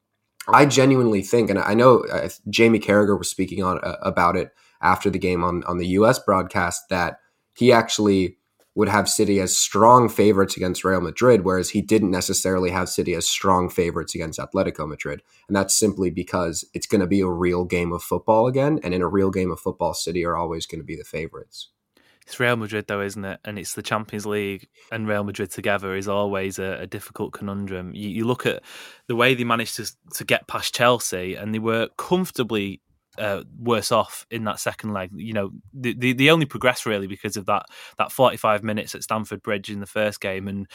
[0.47, 4.53] I genuinely think, and I know uh, Jamie Carragher was speaking on uh, about it
[4.85, 6.21] after the game on on the U.S.
[6.21, 7.19] broadcast that
[7.57, 8.37] he actually
[8.77, 13.15] would have City as strong favorites against Real Madrid, whereas he didn't necessarily have City
[13.15, 17.29] as strong favorites against Atletico Madrid, and that's simply because it's going to be a
[17.29, 20.67] real game of football again, and in a real game of football, City are always
[20.67, 21.71] going to be the favorites.
[22.27, 23.39] It's Real Madrid, though, isn't it?
[23.45, 27.95] And it's the Champions League and Real Madrid together is always a, a difficult conundrum.
[27.95, 28.63] You, you look at
[29.09, 32.81] the way they managed to to get past Chelsea, and they were comfortably
[33.19, 35.11] uh, worse off in that second leg.
[35.15, 37.67] You know, the, they, they only progress really because of that
[37.99, 40.67] that forty five minutes at Stamford Bridge in the first game, and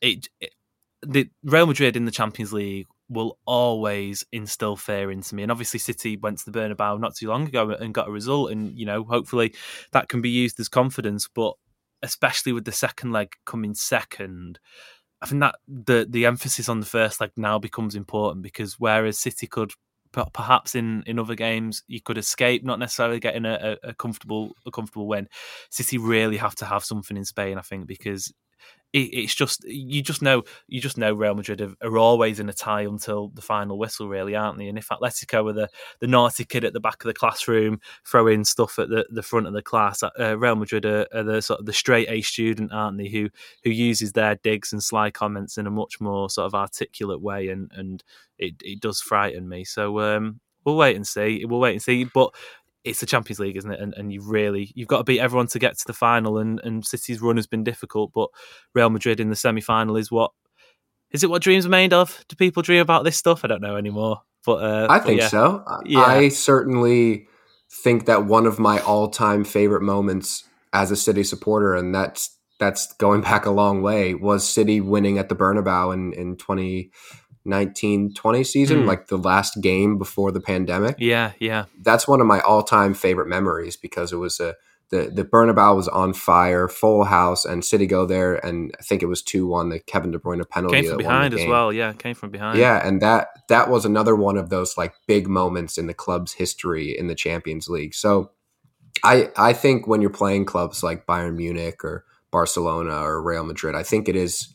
[0.00, 0.54] it, it
[1.02, 5.42] the Real Madrid in the Champions League will always instill fear into me.
[5.42, 8.50] And obviously, City went to the Bernabeu not too long ago and got a result,
[8.50, 9.54] and you know, hopefully
[9.92, 11.28] that can be used as confidence.
[11.32, 11.54] But
[12.02, 14.58] especially with the second leg coming second,
[15.22, 19.18] I think that the the emphasis on the first leg now becomes important because whereas
[19.18, 19.72] City could
[20.32, 24.70] perhaps in, in other games you could escape not necessarily getting a, a, comfortable a
[24.70, 25.28] comfortable win.
[25.70, 28.32] City really have to have something in Spain, I think, because
[28.94, 32.48] it, it's just you just know you just know Real Madrid are, are always in
[32.48, 34.68] a tie until the final whistle, really, aren't they?
[34.68, 35.68] And if Atletico are the,
[35.98, 39.48] the naughty kid at the back of the classroom throwing stuff at the, the front
[39.48, 42.72] of the class, uh, Real Madrid are, are the sort of the straight A student,
[42.72, 43.08] aren't they?
[43.08, 43.28] Who
[43.64, 47.48] who uses their digs and sly comments in a much more sort of articulate way,
[47.48, 48.02] and and
[48.38, 49.64] it, it does frighten me.
[49.64, 51.44] So um, we'll wait and see.
[51.44, 52.32] We'll wait and see, but
[52.84, 53.80] it's the Champions League, isn't it?
[53.80, 56.38] And, and you really you've got to beat everyone to get to the final.
[56.38, 58.28] And, and City's run has been difficult, but
[58.74, 60.32] Real Madrid in the semi final is what
[61.10, 61.30] is it?
[61.30, 62.24] What dreams are made of?
[62.28, 63.44] Do people dream about this stuff?
[63.44, 64.22] I don't know anymore.
[64.44, 65.28] But uh, I but think yeah.
[65.28, 65.64] so.
[65.86, 66.00] Yeah.
[66.00, 67.26] I certainly
[67.72, 72.92] think that one of my all-time favorite moments as a City supporter, and that's that's
[72.96, 76.36] going back a long way, was City winning at the Bernabeu in in
[77.46, 78.86] 2019-20 season, Mm.
[78.86, 80.96] like the last game before the pandemic.
[80.98, 84.54] Yeah, yeah, That's one of my all-time favorite memories because it was a
[84.90, 89.02] the the Bernabeu was on fire, full house, and City go there, and I think
[89.02, 89.70] it was two one.
[89.70, 91.72] The Kevin De Bruyne penalty came from that won the behind as well.
[91.72, 92.58] Yeah, came from behind.
[92.58, 96.34] Yeah, and that that was another one of those like big moments in the club's
[96.34, 97.94] history in the Champions League.
[97.94, 98.30] So
[99.02, 103.74] I I think when you're playing clubs like Bayern Munich or Barcelona or Real Madrid,
[103.74, 104.54] I think it is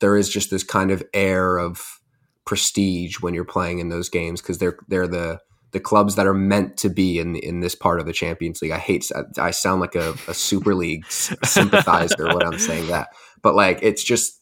[0.00, 2.00] there is just this kind of air of
[2.44, 5.40] prestige when you're playing in those games because they're they're the
[5.72, 8.70] the clubs that are meant to be in in this part of the Champions League.
[8.70, 13.08] I hate I sound like a, a Super League sympathizer when I'm saying that,
[13.42, 14.40] but like it's just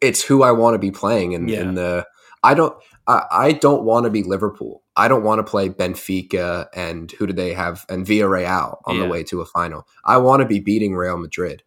[0.00, 1.60] it's who I want to be playing in, Yeah.
[1.62, 2.06] in the.
[2.42, 2.76] I don't.
[3.06, 4.82] I, I don't want to be Liverpool.
[4.96, 9.06] I don't want to play Benfica and who do they have and Villarreal on the
[9.06, 9.86] way to a final.
[10.04, 11.62] I want to be beating Real Madrid.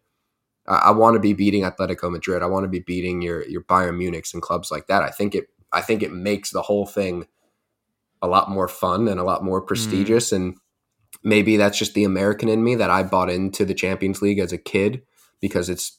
[0.68, 2.42] I, I want to be beating Atletico Madrid.
[2.42, 5.02] I want to be beating your your Bayern Munichs and clubs like that.
[5.02, 5.48] I think it.
[5.72, 7.26] I think it makes the whole thing
[8.22, 10.32] a lot more fun and a lot more prestigious.
[10.32, 10.56] And
[11.22, 14.52] maybe that's just the American in me that I bought into the Champions League as
[14.52, 15.02] a kid
[15.40, 15.98] because it's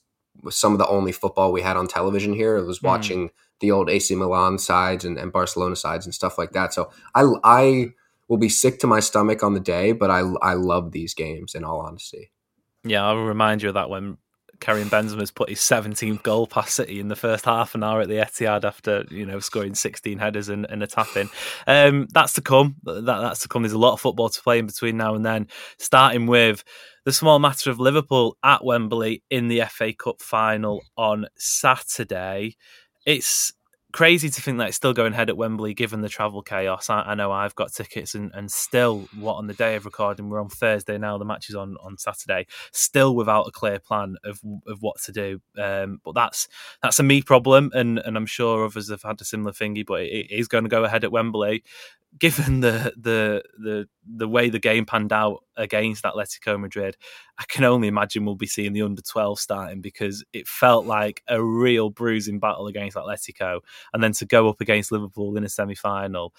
[0.49, 2.57] some of the only football we had on television here.
[2.57, 2.84] It was Mm.
[2.84, 6.74] watching the old AC Milan sides and, and Barcelona sides and stuff like that.
[6.74, 7.93] So I I
[8.28, 11.55] will be sick to my stomach on the day, but I I love these games
[11.55, 12.32] in all honesty.
[12.86, 14.17] Yeah, I'll remind you of that when
[14.60, 18.07] Karim Benzema's put his 17th goal past City in the first half an hour at
[18.07, 21.30] the Etihad after you know scoring 16 headers and, and a tap in.
[21.68, 22.76] Um, that's to come.
[22.84, 23.64] That, that's to come.
[23.64, 25.47] There's a lot of football to play in between now and then.
[25.78, 26.64] Starting with
[27.05, 32.55] the small matter of Liverpool at Wembley in the FA Cup final on Saturday.
[33.05, 33.53] It's
[33.91, 36.89] crazy to think that it's still going ahead at Wembley given the travel chaos.
[36.89, 40.29] I, I know I've got tickets and, and still what on the day of recording,
[40.29, 44.15] we're on Thursday now, the match is on, on Saturday, still without a clear plan
[44.23, 45.41] of of what to do.
[45.57, 46.47] Um, but that's
[46.81, 50.01] that's a me problem and, and I'm sure others have had a similar thingy, but
[50.01, 51.63] it, it is going to go ahead at Wembley.
[52.18, 56.97] Given the the the the way the game panned out against Atletico Madrid,
[57.38, 61.22] I can only imagine we'll be seeing the under 12 starting because it felt like
[61.28, 63.60] a real bruising battle against Atletico
[63.93, 66.34] and then to go up against Liverpool in a semi final.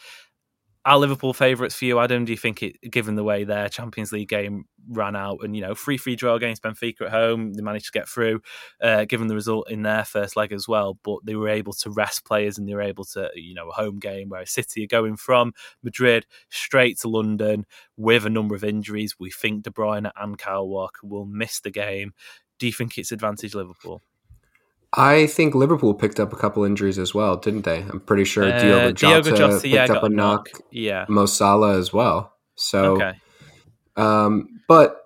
[0.84, 2.24] Are Liverpool favourites for you, Adam?
[2.24, 5.60] Do you think it, given the way their Champions League game ran out, and you
[5.62, 8.40] know, free free draw against Benfica at home, they managed to get through,
[8.82, 10.98] uh, given the result in their first leg as well.
[11.04, 13.72] But they were able to rest players, and they were able to, you know, a
[13.74, 15.52] home game where City are going from
[15.82, 17.66] Madrid straight to London
[17.96, 19.14] with a number of injuries.
[19.18, 22.12] We think De Bruyne and Kyle Walker will miss the game.
[22.58, 24.02] Do you think it's advantage Liverpool?
[24.92, 27.78] I think Liverpool picked up a couple injuries as well, didn't they?
[27.78, 30.48] I'm pretty sure uh, Diogo Jota, Diogo Jota picked yeah, up a knock.
[30.52, 30.62] knock.
[30.72, 32.34] Yeah, Mo Salah as well.
[32.56, 33.12] So, okay.
[33.96, 34.96] um, but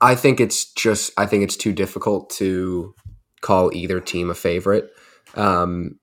[0.00, 2.94] I think it's just I think it's too difficult to
[3.42, 4.90] call either team a favorite.
[5.34, 5.98] Um,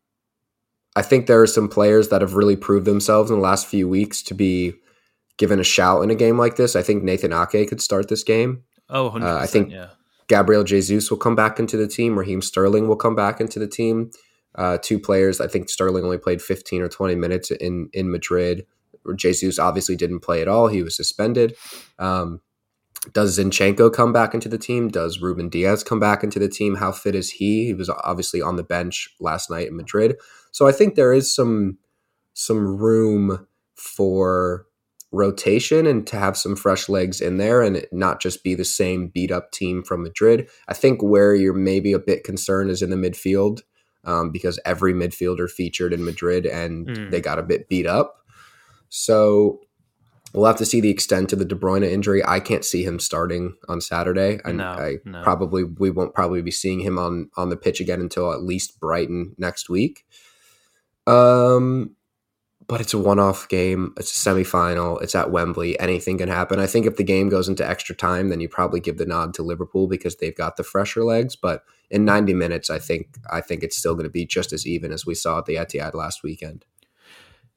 [0.96, 3.90] I think there are some players that have really proved themselves in the last few
[3.90, 4.74] weeks to be
[5.38, 6.76] given a shout in a game like this.
[6.76, 8.64] I think Nathan Ake could start this game.
[8.90, 9.90] Oh, uh, I think yeah.
[10.28, 12.18] Gabriel Jesus will come back into the team.
[12.18, 14.12] Raheem Sterling will come back into the team.
[14.56, 15.42] Uh, two players.
[15.42, 18.66] I think Sterling only played 15 or 20 minutes in in Madrid.
[19.16, 20.68] Jesus obviously didn't play at all.
[20.68, 21.56] He was suspended.
[22.00, 22.42] Um,
[23.14, 24.88] does Zinchenko come back into the team?
[24.88, 26.76] Does Ruben Dias come back into the team?
[26.76, 27.66] How fit is he?
[27.66, 30.16] He was obviously on the bench last night in Madrid.
[30.52, 31.78] So I think there is some
[32.34, 34.66] some room for
[35.16, 39.08] rotation and to have some fresh legs in there and not just be the same
[39.08, 40.50] beat up team from Madrid.
[40.68, 43.62] I think where you're maybe a bit concerned is in the midfield
[44.04, 47.12] um, because every midfielder featured in Madrid and mm.
[47.12, 48.18] they got a bit beat up.
[48.90, 49.62] So
[50.34, 52.24] we'll have to see the extent of the De Bruyne injury.
[52.26, 55.24] I can't see him starting on Saturday, and no, I no.
[55.24, 58.80] probably we won't probably be seeing him on on the pitch again until at least
[58.80, 60.06] Brighton next week.
[61.08, 61.96] Um,
[62.68, 63.94] but it's a one-off game.
[63.98, 65.02] It's a semifinal.
[65.02, 65.80] It's at Wembley.
[65.80, 66.60] Anything can happen.
[66.60, 69.34] I think if the game goes into extra time, then you probably give the nod
[69.36, 71.36] to Liverpool because they've got the fresher legs.
[71.36, 74.66] But in 90 minutes, I think I think it's still going to be just as
[74.66, 76.66] even as we saw at the Etihad last weekend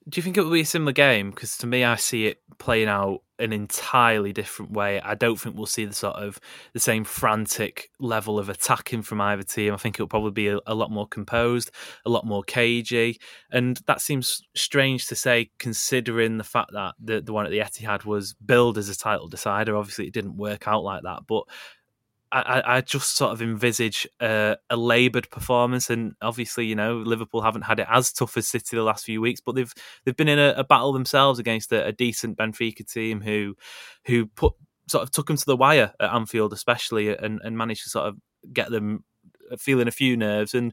[0.09, 1.31] do you think it will be a similar game?
[1.31, 5.01] Because to me, I see it playing out an entirely different way.
[5.01, 6.41] I don't think we'll see the sort of
[6.73, 9.73] the same frantic level of attacking from either team.
[9.75, 11.71] I think it'll probably be a, a lot more composed,
[12.05, 17.21] a lot more cagey, and that seems strange to say considering the fact that the
[17.21, 19.77] the one at the Etihad was billed as a title decider.
[19.77, 21.45] Obviously, it didn't work out like that, but
[22.31, 27.41] I, I just sort of envisage a, a laboured performance, and obviously, you know, Liverpool
[27.41, 29.73] haven't had it as tough as City the last few weeks, but they've
[30.05, 33.55] they've been in a, a battle themselves against a, a, decent Benfica team who
[34.07, 34.53] who put
[34.89, 38.07] sort of took them to the wire at Anfield, especially, and, and managed to sort
[38.07, 38.17] of
[38.53, 39.05] get them
[39.51, 40.55] uh, feeling a few nerves.
[40.55, 40.73] And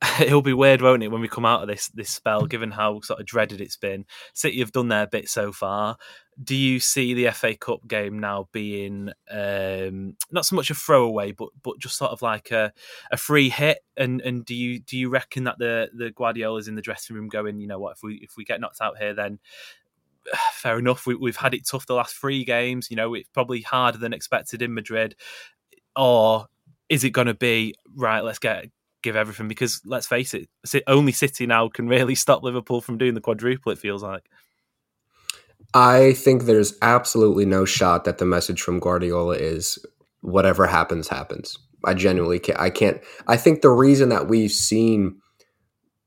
[0.20, 3.00] it'll be weird, won't it, when we come out of this this spell, given how
[3.00, 4.04] sort of dreaded it's been.
[4.32, 5.96] City have done their bit so far.
[6.42, 11.32] Do you see the FA Cup game now being um, not so much a throwaway,
[11.32, 12.72] but but just sort of like a,
[13.10, 13.78] a free hit?
[13.96, 17.28] And and do you do you reckon that the the Guardiola's in the dressing room
[17.28, 19.40] going, you know what, if we if we get knocked out here, then
[20.52, 21.06] fair enough.
[21.06, 22.88] We, we've had it tough the last three games.
[22.88, 25.16] You know, it's probably harder than expected in Madrid.
[25.96, 26.46] Or
[26.88, 28.22] is it going to be right?
[28.22, 28.70] Let's get
[29.08, 30.48] give everything because let's face it,
[30.86, 33.72] only City now can really stop Liverpool from doing the quadruple.
[33.72, 34.28] It feels like.
[35.74, 39.78] I think there's absolutely no shot that the message from Guardiola is
[40.20, 41.58] whatever happens happens.
[41.84, 42.60] I genuinely can't.
[42.60, 43.00] I can't.
[43.26, 45.20] I think the reason that we've seen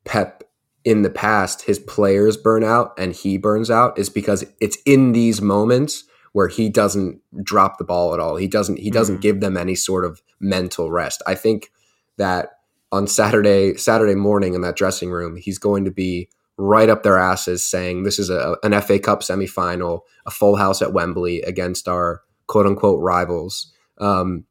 [0.03, 0.43] Pep
[0.83, 5.11] in the past, his players burn out and he burns out, is because it's in
[5.11, 8.35] these moments where he doesn't drop the ball at all.
[8.35, 8.79] He doesn't.
[8.79, 9.21] He doesn't mm-hmm.
[9.21, 11.21] give them any sort of mental rest.
[11.27, 11.71] I think
[12.17, 12.60] that
[12.91, 17.17] on Saturday Saturday morning in that dressing room, he's going to be right up their
[17.17, 21.87] asses saying this is a, an FA Cup semifinal, a full house at Wembley against
[21.87, 23.73] our quote unquote rivals.
[23.99, 24.45] Um,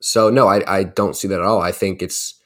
[0.00, 1.62] so no, I, I don't see that at all.
[1.62, 2.40] I think it's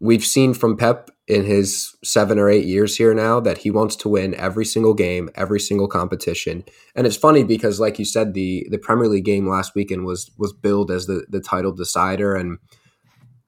[0.00, 3.96] we've seen from Pep in his seven or eight years here now that he wants
[3.96, 6.64] to win every single game, every single competition.
[6.94, 10.30] And it's funny because, like you said, the the Premier League game last weekend was
[10.36, 12.58] was billed as the the title decider and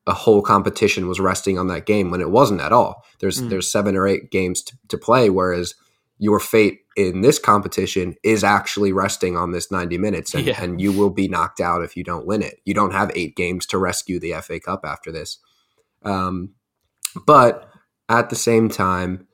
[0.09, 3.04] a whole competition was resting on that game when it wasn't at all.
[3.20, 3.50] There's mm.
[3.50, 5.74] there's seven or eight games to, to play, whereas
[6.18, 10.61] your fate in this competition is actually resting on this 90 minutes and, yeah.
[10.61, 12.61] and you will be knocked out if you don't win it.
[12.64, 15.38] You don't have eight games to rescue the FA Cup after this.
[16.02, 16.54] Um,
[17.24, 17.70] but
[18.09, 19.28] at the same time,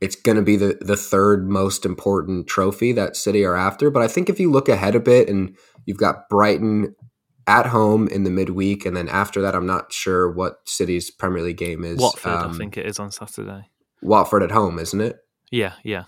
[0.00, 3.88] it's going to be the, the third most important trophy that City are after.
[3.88, 6.96] But I think if you look ahead a bit and you've got Brighton
[7.46, 11.42] at home in the midweek, and then after that, I'm not sure what City's Premier
[11.42, 11.98] League game is.
[11.98, 13.70] Watford, um, I think it is on Saturday.
[14.02, 15.18] Watford at home, isn't it?
[15.50, 16.04] Yeah, yeah.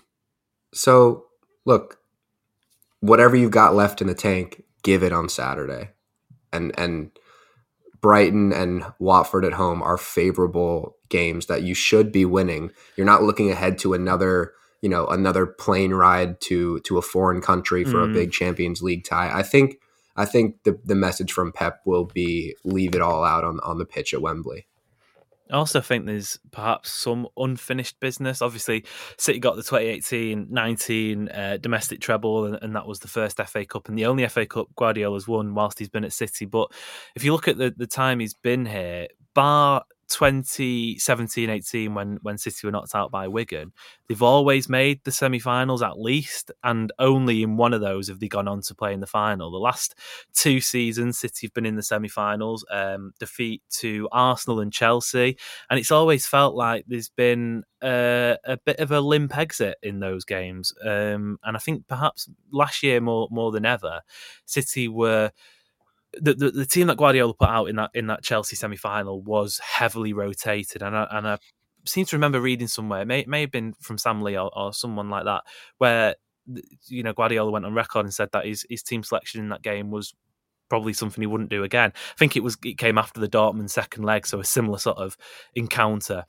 [0.73, 1.25] So
[1.65, 1.97] look,
[2.99, 5.91] whatever you've got left in the tank, give it on Saturday,
[6.51, 7.11] and and
[8.01, 12.71] Brighton and Watford at home are favorable games that you should be winning.
[12.95, 17.41] You're not looking ahead to another you know another plane ride to to a foreign
[17.41, 18.09] country for Mm.
[18.09, 19.31] a big Champions League tie.
[19.33, 19.77] I think
[20.19, 23.77] I think the the message from Pep will be leave it all out on on
[23.77, 24.67] the pitch at Wembley.
[25.49, 28.41] I also think there's perhaps some unfinished business.
[28.41, 28.85] Obviously,
[29.17, 33.89] City got the 2018-19 uh, domestic treble, and, and that was the first FA Cup
[33.89, 36.45] and the only FA Cup Guardiola's won whilst he's been at City.
[36.45, 36.71] But
[37.15, 42.65] if you look at the, the time he's been here, bar 2017-18 when when City
[42.65, 43.71] were knocked out by Wigan,
[44.07, 48.27] they've always made the semi-finals at least, and only in one of those have they
[48.27, 49.51] gone on to play in the final.
[49.51, 49.95] The last
[50.33, 55.37] two seasons, City have been in the semi-finals, um, defeat to Arsenal and Chelsea,
[55.69, 60.25] and it's always felt like there's been a bit of a limp exit in those
[60.25, 60.73] games.
[60.85, 64.01] Um, and I think perhaps last year more more than ever,
[64.45, 65.31] City were
[66.13, 69.21] the, the, the team that Guardiola put out in that in that Chelsea semi final
[69.21, 71.37] was heavily rotated, and I, and I
[71.85, 74.73] seem to remember reading somewhere, it may may have been from Sam Lee or, or
[74.73, 75.43] someone like that,
[75.77, 76.15] where
[76.87, 79.61] you know Guardiola went on record and said that his his team selection in that
[79.61, 80.13] game was
[80.69, 81.91] probably something he wouldn't do again.
[81.95, 84.97] I think it was it came after the Dortmund second leg, so a similar sort
[84.97, 85.17] of
[85.55, 86.25] encounter.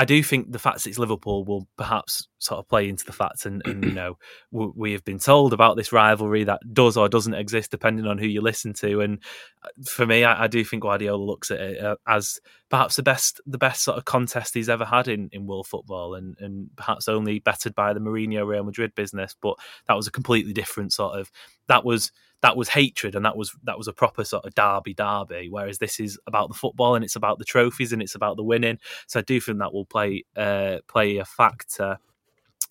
[0.00, 3.12] I do think the fact that it's Liverpool will perhaps sort of play into the
[3.12, 4.16] fact, and, and you know,
[4.50, 8.26] we, have been told about this rivalry that does or doesn't exist depending on who
[8.26, 9.02] you listen to.
[9.02, 9.18] And
[9.62, 12.40] uh, for me, I, I do think Guardiola looks at it uh, as
[12.70, 16.14] perhaps the best, the best sort of contest he's ever had in, in world football,
[16.14, 19.36] and and perhaps only bettered by the Mourinho Real Madrid business.
[19.38, 21.30] But that was a completely different sort of
[21.68, 22.10] that was
[22.42, 25.48] that was hatred and that was that was a proper sort of derby derby.
[25.50, 28.44] Whereas this is about the football and it's about the trophies and it's about the
[28.44, 28.78] winning.
[29.06, 31.98] So i do think that will play uh play a factor.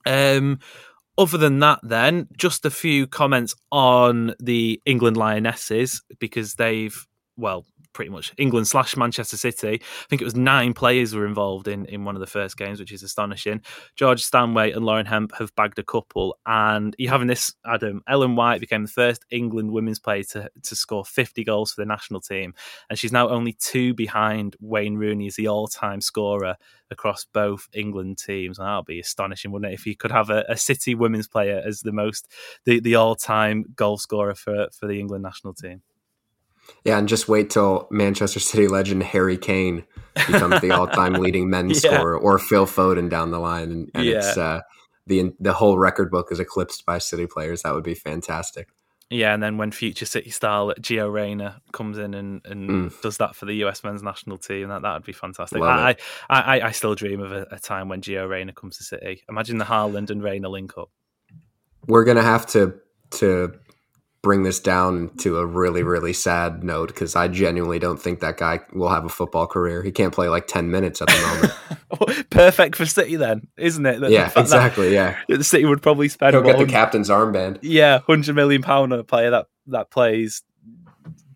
[0.05, 0.59] Um
[1.17, 7.05] other than that then just a few comments on the england lionesses because they've
[7.35, 9.81] well pretty much England slash Manchester City.
[9.81, 12.79] I think it was nine players were involved in, in one of the first games,
[12.79, 13.61] which is astonishing.
[13.95, 18.01] George Stanway and Lauren Hemp have bagged a couple, and you're having this, Adam.
[18.07, 21.85] Ellen White became the first England women's player to, to score 50 goals for the
[21.85, 22.53] national team,
[22.89, 26.55] and she's now only two behind Wayne Rooney as the all time scorer
[26.91, 28.59] across both England teams.
[28.59, 31.27] And that would be astonishing, wouldn't it, if you could have a, a City women's
[31.27, 32.27] player as the most
[32.65, 35.81] the, the all time goal scorer for, for the England national team.
[36.85, 41.83] Yeah, and just wait till Manchester City legend Harry Kane becomes the all-time leading men's
[41.83, 41.91] Yeah.
[41.91, 44.61] scorer, or Phil Foden down the line, and, and it's uh,
[45.07, 47.63] the the whole record book is eclipsed by City players.
[47.63, 48.69] That would be fantastic.
[49.11, 53.35] Yeah, and then when future City star Gio Reyna comes in and, and does that
[53.35, 55.61] for the US men's national team, that that would be fantastic.
[55.63, 55.95] I.
[56.29, 59.23] I, I I still dream of a, a time when Gio Reyna comes to City.
[59.27, 60.91] Imagine the Haaland and Reyna link up.
[61.87, 62.75] We're gonna have to
[63.11, 63.53] to
[64.21, 68.37] bring this down to a really really sad note because I genuinely don't think that
[68.37, 69.81] guy will have a football career.
[69.83, 71.21] He can't play like ten minutes at the
[71.97, 72.29] moment.
[72.29, 73.99] Perfect for City, then, isn't it?
[73.99, 74.93] The yeah, fact that- exactly.
[74.93, 77.59] Yeah, the City would probably spend he'll get the captain's armband.
[77.61, 80.43] yeah, hundred million pound on a player that that plays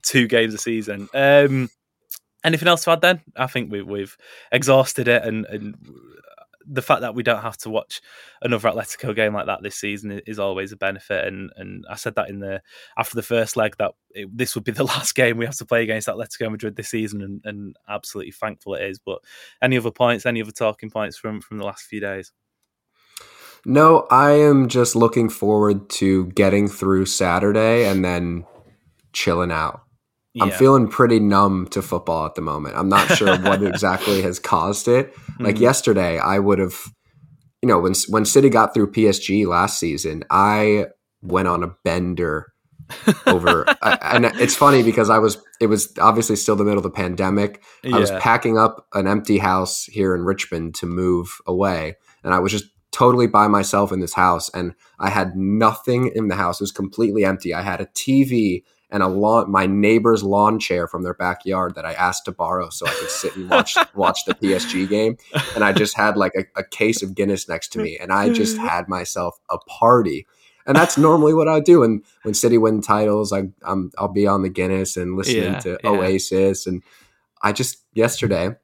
[0.04, 1.08] two games a season.
[1.14, 1.70] Um,
[2.44, 3.02] anything else to add?
[3.02, 4.18] Then I think we, we've
[4.52, 5.78] exhausted it, and, and
[6.66, 8.02] the fact that we don't have to watch
[8.42, 11.26] another Atletico game like that this season is always a benefit.
[11.26, 12.62] And and I said that in the
[12.98, 15.66] after the first leg that it, this would be the last game we have to
[15.66, 19.00] play against Atletico Madrid this season, and, and absolutely thankful it is.
[19.00, 19.20] But
[19.62, 20.26] any other points?
[20.26, 22.32] Any other talking points from from the last few days?
[23.66, 28.46] No, I am just looking forward to getting through Saturday and then
[29.14, 29.83] chilling out.
[30.42, 32.76] I'm feeling pretty numb to football at the moment.
[32.76, 35.14] I'm not sure what exactly has caused it.
[35.40, 35.60] Like Mhm.
[35.62, 36.76] yesterday, I would have,
[37.62, 40.88] you know, when when City got through PSG last season, I
[41.22, 42.48] went on a bender
[43.28, 43.66] over.
[43.82, 46.90] I, and it's funny because I was, it was obviously still the middle of the
[46.90, 47.62] pandemic.
[47.84, 52.40] I was packing up an empty house here in Richmond to move away, and I
[52.40, 56.60] was just totally by myself in this house, and I had nothing in the house.
[56.60, 57.54] It was completely empty.
[57.54, 58.64] I had a TV
[58.94, 62.70] and a lawn, my neighbor's lawn chair from their backyard that I asked to borrow
[62.70, 65.18] so I could sit and watch watch the PSG game,
[65.56, 68.30] and I just had like a, a case of Guinness next to me, and I
[68.30, 68.66] just mm.
[68.66, 70.28] had myself a party.
[70.66, 71.84] And that's normally what I do.
[71.84, 75.60] And when City win titles, I, I'm I'll be on the Guinness and listening Yeah,
[75.60, 75.90] to yeah.
[75.90, 76.66] Oasis.
[76.66, 76.84] And
[77.42, 78.56] I just yesterday,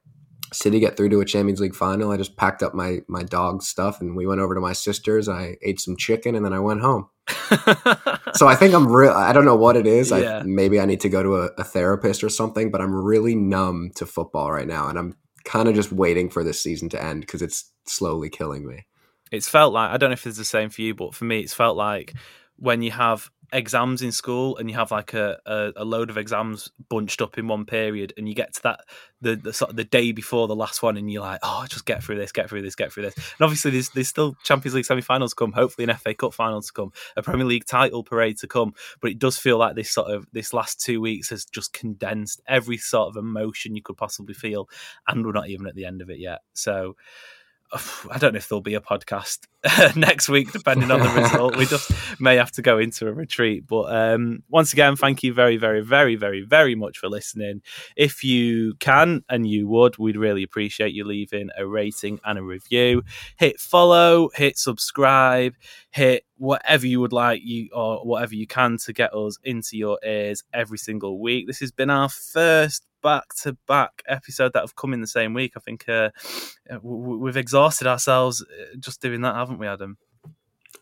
[0.52, 2.10] City get through to a Champions League final.
[2.10, 5.28] I just packed up my my dog stuff and we went over to my sister's.
[5.28, 7.08] I ate some chicken and then I went home.
[8.34, 9.12] So I think I'm real.
[9.12, 10.10] I don't know what it is.
[10.10, 10.38] Yeah.
[10.38, 12.70] I, maybe I need to go to a, a therapist or something.
[12.70, 16.44] But I'm really numb to football right now, and I'm kind of just waiting for
[16.44, 18.86] this season to end because it's slowly killing me.
[19.32, 21.40] it's felt like I don't know if it's the same for you, but for me,
[21.40, 22.14] it's felt like
[22.56, 26.16] when you have exams in school and you have like a, a, a, load of
[26.16, 28.80] exams bunched up in one period and you get to that
[29.20, 31.84] the, the sort of the day before the last one and you're like oh just
[31.84, 33.14] get through this get through this get through this.
[33.16, 36.72] And obviously there's, there's still champions league semi-finals come hopefully an fa cup final to
[36.72, 40.10] come a premier league title parade to come but it does feel like this sort
[40.10, 44.34] of this last two weeks has just condensed every sort of emotion you could possibly
[44.34, 44.68] feel
[45.08, 46.40] and we're not even at the end of it yet.
[46.52, 46.96] So
[48.10, 49.40] I don't know if there'll be a podcast
[49.96, 51.56] next week, depending on the result.
[51.56, 51.90] we just
[52.20, 53.66] may have to go into a retreat.
[53.66, 57.62] But um, once again, thank you very, very, very, very, very much for listening.
[57.96, 62.42] If you can and you would, we'd really appreciate you leaving a rating and a
[62.42, 63.02] review.
[63.36, 65.54] Hit follow, hit subscribe,
[65.90, 69.98] hit whatever you would like you or whatever you can to get us into your
[70.04, 71.46] ears every single week.
[71.46, 75.34] This has been our first back to back episode that have come in the same
[75.34, 75.52] week.
[75.56, 76.10] I think uh,
[76.82, 79.98] we've exhausted ourselves uh, just doing that, haven't we, Adam?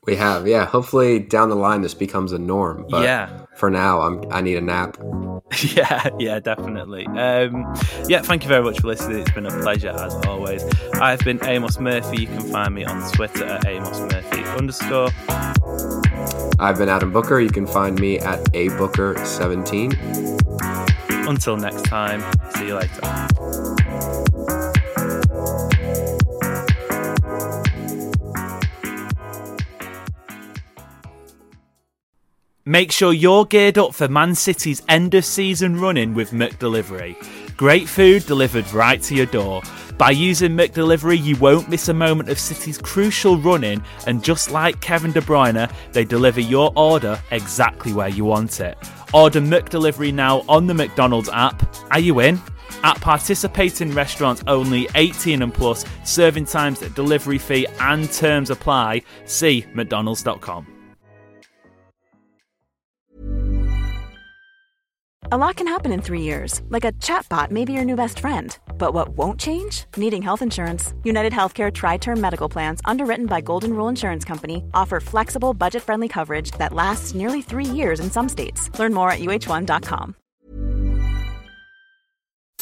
[0.05, 0.65] We have, yeah.
[0.65, 2.87] Hopefully, down the line, this becomes a norm.
[2.89, 3.45] But yeah.
[3.57, 4.25] For now, I'm.
[4.31, 4.97] I need a nap.
[5.75, 7.07] yeah, yeah, definitely.
[7.07, 7.75] Um,
[8.07, 9.19] yeah, thank you very much for listening.
[9.19, 10.65] It's been a pleasure as always.
[10.95, 12.23] I've been Amos Murphy.
[12.23, 15.11] You can find me on Twitter at Amos Murphy underscore.
[16.59, 17.41] I've been Adam Booker.
[17.41, 20.48] You can find me at a Booker 17.
[21.29, 22.25] Until next time,
[22.55, 23.29] see you later.
[32.65, 37.17] Make sure you're geared up for Man City's end of season running with McDelivery.
[37.59, 39.63] Great food delivered right to your door.
[39.99, 44.81] By using McDelivery, you won't miss a moment of City's crucial running, and just like
[44.81, 48.79] Kevin De Bruyne, they deliver your order exactly where you want it.
[49.13, 51.69] Order McDelivery now on the McDonald's app.
[51.91, 52.41] Are you in?
[52.85, 59.03] At participating restaurants only 18 and plus, serving times, delivery fee, and terms apply.
[59.25, 60.75] See McDonald's.com.
[65.33, 68.21] A lot can happen in three years, like a chatbot may be your new best
[68.21, 68.57] friend.
[68.79, 69.85] But what won't change?
[69.97, 70.95] Needing health insurance.
[71.05, 76.09] United Healthcare TriTerm Medical Plans, underwritten by Golden Rule Insurance Company, offer flexible, budget friendly
[76.09, 78.71] coverage that lasts nearly three years in some states.
[78.79, 80.15] Learn more at uhone.com.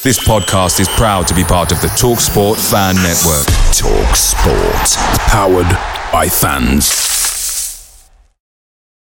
[0.03, 3.47] This podcast is proud to be part of the TalkSport Fan Network.
[3.73, 4.97] TalkSport,
[5.29, 7.06] powered by fans.